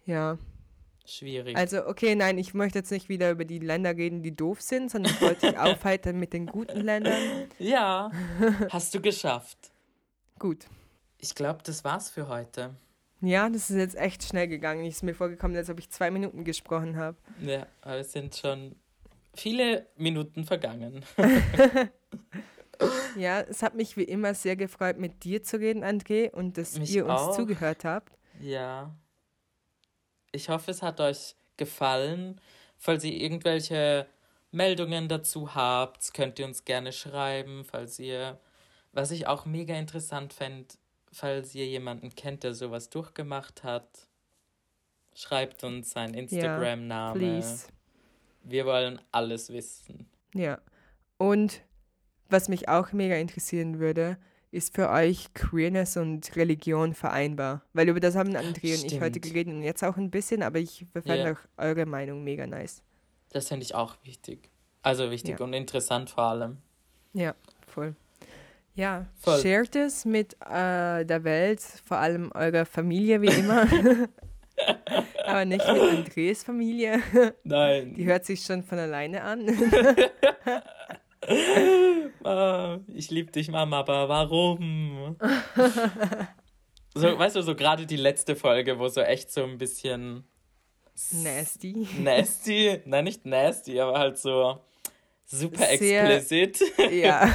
Ja. 0.06 0.38
Schwierig. 1.06 1.58
Also, 1.58 1.86
okay, 1.88 2.16
nein, 2.16 2.38
ich 2.38 2.54
möchte 2.54 2.80
jetzt 2.80 2.92
nicht 2.92 3.10
wieder 3.10 3.32
über 3.32 3.46
die 3.46 3.60
Länder 3.60 3.96
reden, 3.96 4.24
die 4.24 4.36
doof 4.36 4.62
sind, 4.62 4.92
sondern 4.92 5.14
ich 5.14 5.22
wollte 5.22 5.48
dich 5.48 5.58
aufheitern 5.60 6.18
mit 6.18 6.34
den 6.34 6.46
guten 6.46 6.82
Ländern. 6.82 7.48
Ja, 7.60 8.12
hast 8.70 8.94
du 8.94 9.02
geschafft. 9.02 9.73
Gut. 10.44 10.66
Ich 11.20 11.36
glaube, 11.36 11.62
das 11.64 11.86
war's 11.86 12.10
für 12.10 12.28
heute. 12.28 12.76
Ja, 13.22 13.48
das 13.48 13.70
ist 13.70 13.78
jetzt 13.78 13.96
echt 13.96 14.26
schnell 14.26 14.50
gegangen. 14.50 14.84
Ich 14.84 14.96
ist 14.96 15.02
mir 15.02 15.16
vorgekommen, 15.16 15.56
als 15.56 15.70
ob 15.70 15.80
ich 15.80 15.90
zwei 15.90 16.12
Minuten 16.12 16.44
gesprochen 16.44 16.98
habe. 16.98 17.16
Ja, 17.40 17.66
aber 17.80 18.00
es 18.00 18.12
sind 18.12 18.36
schon 18.36 18.76
viele 19.34 19.88
Minuten 19.96 20.44
vergangen. 20.44 21.06
ja, 23.18 23.40
es 23.40 23.64
hat 23.64 23.76
mich 23.76 23.96
wie 23.96 24.04
immer 24.04 24.34
sehr 24.34 24.58
gefreut, 24.58 24.98
mit 24.98 25.24
dir 25.24 25.44
zu 25.44 25.62
reden, 25.62 25.82
André, 25.82 26.30
und 26.30 26.58
dass 26.58 26.78
mich 26.78 26.94
ihr 26.94 27.06
uns 27.06 27.22
auch. 27.22 27.36
zugehört 27.38 27.86
habt. 27.86 28.12
Ja. 28.42 28.94
Ich 30.34 30.50
hoffe, 30.50 30.72
es 30.72 30.82
hat 30.82 31.00
euch 31.00 31.38
gefallen. 31.56 32.42
Falls 32.78 33.06
ihr 33.06 33.14
irgendwelche 33.14 34.08
Meldungen 34.52 35.08
dazu 35.08 35.56
habt, 35.56 36.14
könnt 36.14 36.38
ihr 36.38 36.46
uns 36.46 36.66
gerne 36.66 36.92
schreiben. 36.92 37.64
Falls 37.64 37.98
ihr, 37.98 38.42
was 38.94 39.12
ich 39.12 39.28
auch 39.28 39.46
mega 39.46 39.76
interessant 39.76 40.34
fände, 40.34 40.76
falls 41.12 41.54
ihr 41.56 41.68
jemanden 41.68 42.16
kennt, 42.16 42.44
der 42.44 42.54
sowas 42.54 42.90
durchgemacht 42.90 43.64
hat, 43.64 44.08
schreibt 45.14 45.64
uns 45.64 45.92
seinen 45.92 46.14
Instagram-Name. 46.14 47.40
Ja, 47.40 47.56
Wir 48.44 48.66
wollen 48.66 49.02
alles 49.12 49.50
wissen. 49.52 50.08
Ja. 50.34 50.60
Und 51.18 51.62
was 52.30 52.50
mich 52.50 52.70
auch 52.70 52.94
mega 52.94 53.16
interessieren 53.16 53.80
würde, 53.80 54.18
ist 54.52 54.76
für 54.76 54.90
euch 54.90 55.34
Queerness 55.34 55.98
und 55.98 56.36
Religion 56.36 56.94
vereinbar? 56.94 57.64
Weil 57.74 57.90
über 57.90 58.00
das 58.00 58.16
haben 58.16 58.36
André 58.36 58.80
und 58.80 58.92
ich 58.92 59.02
heute 59.02 59.20
geredet 59.20 59.54
und 59.54 59.64
jetzt 59.64 59.84
auch 59.84 59.98
ein 59.98 60.12
bisschen, 60.12 60.44
aber 60.44 60.60
ich 60.60 60.86
fand 60.94 61.08
ja. 61.08 61.34
auch 61.34 61.38
eure 61.58 61.86
Meinung 61.86 62.24
mega 62.24 62.46
nice. 62.46 62.84
Das 63.30 63.48
finde 63.48 63.64
ich 63.64 63.74
auch 63.74 63.96
wichtig. 64.04 64.52
Also 64.84 65.10
wichtig 65.10 65.40
ja. 65.40 65.46
und 65.46 65.54
interessant 65.54 66.10
vor 66.10 66.24
allem. 66.24 66.58
Ja, 67.14 67.36
voll. 67.66 67.96
Ja, 68.76 69.06
voll. 69.20 69.40
shared 69.42 69.76
es 69.76 70.04
mit 70.04 70.34
äh, 70.42 71.06
der 71.06 71.24
Welt, 71.24 71.62
vor 71.86 71.98
allem 71.98 72.32
eurer 72.34 72.66
Familie 72.66 73.22
wie 73.22 73.28
immer. 73.28 73.68
aber 75.26 75.46
nicht 75.46 75.66
mit 75.68 75.82
Andres 75.82 76.44
Familie. 76.44 77.02
Nein. 77.44 77.94
Die 77.94 78.06
hört 78.06 78.26
sich 78.26 78.44
schon 78.44 78.64
von 78.64 78.80
alleine 78.80 79.24
an. 79.24 79.48
Ah, 82.26 82.80
ich 82.94 83.10
liebe 83.12 83.32
dich, 83.32 83.50
Mama, 83.50 83.80
aber 83.80 84.10
warum? 84.10 85.16
so, 86.94 87.18
weißt 87.18 87.36
du, 87.36 87.42
so 87.42 87.56
gerade 87.56 87.86
die 87.86 87.96
letzte 87.96 88.36
Folge, 88.36 88.80
wo 88.80 88.88
so 88.88 89.02
echt 89.02 89.32
so 89.32 89.44
ein 89.44 89.58
bisschen 89.58 90.26
nasty. 91.12 91.88
Nasty, 92.00 92.82
nein, 92.86 93.06
nicht 93.06 93.26
nasty, 93.26 93.80
aber 93.80 94.00
halt 94.00 94.18
so 94.18 94.60
super 95.26 95.66
Sehr, 95.78 96.14
explicit. 96.14 96.60
Ja. 96.92 97.34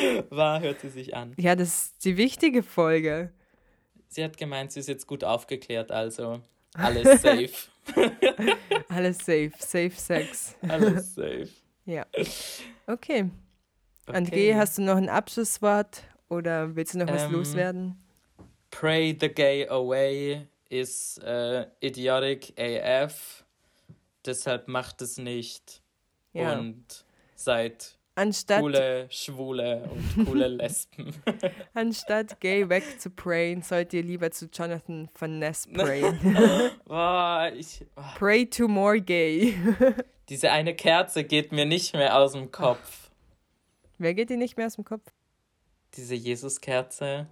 War, 0.30 0.60
hört 0.60 0.80
sie 0.80 0.88
sich 0.88 1.14
an. 1.14 1.34
Ja, 1.36 1.56
das 1.56 1.68
ist 1.68 2.04
die 2.04 2.16
wichtige 2.16 2.62
Folge. 2.62 3.32
Sie 4.08 4.24
hat 4.24 4.36
gemeint, 4.36 4.72
sie 4.72 4.80
ist 4.80 4.88
jetzt 4.88 5.06
gut 5.06 5.24
aufgeklärt, 5.24 5.90
also 5.90 6.40
alles 6.74 7.22
safe. 7.22 7.50
alles 8.88 9.18
safe, 9.18 9.52
safe 9.58 9.92
Sex. 9.94 10.56
Alles 10.68 11.14
safe. 11.14 11.48
Ja. 11.84 12.06
Okay. 12.12 12.28
okay. 12.86 13.30
André, 14.06 14.54
hast 14.54 14.78
du 14.78 14.82
noch 14.82 14.96
ein 14.96 15.08
Abschlusswort 15.08 16.02
oder 16.28 16.74
willst 16.74 16.94
du 16.94 16.98
noch 16.98 17.08
was 17.08 17.24
ähm, 17.24 17.32
loswerden? 17.32 17.96
Pray 18.70 19.16
the 19.20 19.28
gay 19.28 19.66
away 19.68 20.46
is 20.68 21.20
uh, 21.24 21.64
idiotic 21.80 22.52
AF. 22.58 23.44
Deshalb 24.24 24.68
macht 24.68 25.02
es 25.02 25.18
nicht. 25.18 25.82
Ja. 26.32 26.58
Und 26.58 27.04
seid 27.34 27.98
Anstatt, 28.16 28.60
coole 28.60 29.06
Schwule 29.10 29.88
und 29.90 30.26
coole 30.26 30.48
Lesben. 30.48 31.14
Anstatt 31.74 32.40
gay 32.40 32.68
weg 32.68 33.00
zu 33.00 33.10
prayen, 33.10 33.62
sollt 33.62 33.92
ihr 33.92 34.02
lieber 34.02 34.30
zu 34.30 34.46
Jonathan 34.52 35.08
Van 35.18 35.38
Ness 35.38 35.66
prayen. 35.72 36.18
oh, 36.88 37.56
ich, 37.56 37.86
oh. 37.96 38.02
Pray 38.18 38.46
to 38.46 38.68
more 38.68 39.00
gay. 39.00 39.54
Diese 40.28 40.50
eine 40.50 40.74
Kerze 40.74 41.24
geht 41.24 41.50
mir 41.52 41.64
nicht 41.66 41.94
mehr 41.94 42.16
aus 42.16 42.32
dem 42.32 42.50
Kopf. 42.50 43.10
Wer 43.98 44.14
geht 44.14 44.30
dir 44.30 44.36
nicht 44.36 44.56
mehr 44.56 44.66
aus 44.66 44.76
dem 44.76 44.84
Kopf? 44.84 45.02
Diese 45.94 46.14
Jesuskerze. 46.14 47.26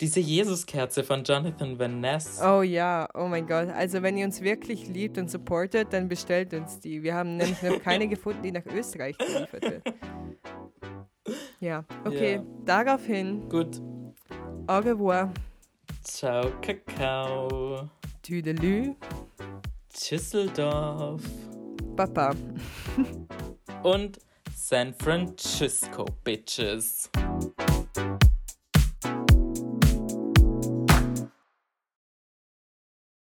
Diese 0.00 0.20
Jesuskerze 0.20 1.04
von 1.04 1.24
Jonathan 1.24 1.78
Van 1.78 2.00
Ness. 2.00 2.40
Oh 2.42 2.62
ja, 2.62 3.08
oh 3.14 3.26
mein 3.26 3.46
Gott. 3.46 3.68
Also 3.68 4.02
wenn 4.02 4.16
ihr 4.16 4.24
uns 4.24 4.40
wirklich 4.40 4.88
liebt 4.88 5.18
und 5.18 5.30
supportet, 5.30 5.92
dann 5.92 6.08
bestellt 6.08 6.54
uns 6.54 6.80
die. 6.80 7.02
Wir 7.02 7.14
haben 7.14 7.36
nämlich 7.36 7.62
noch 7.62 7.82
keine 7.82 8.08
gefunden, 8.08 8.42
die 8.42 8.52
nach 8.52 8.64
Österreich 8.66 9.16
geliefert 9.18 9.62
wird. 9.62 9.82
Ja, 11.60 11.84
okay. 12.06 12.36
Ja. 12.36 12.44
Daraufhin, 12.64 13.46
Gut. 13.48 13.80
au 14.66 14.78
revoir. 14.78 15.30
Ciao, 16.02 16.50
Kakao. 16.62 17.88
Tüdelü, 18.22 18.94
Düsseldorf. 19.92 21.22
Papa. 21.94 22.34
Und 23.82 24.18
San 24.56 24.94
Francisco, 24.94 26.06
Bitches. 26.24 27.10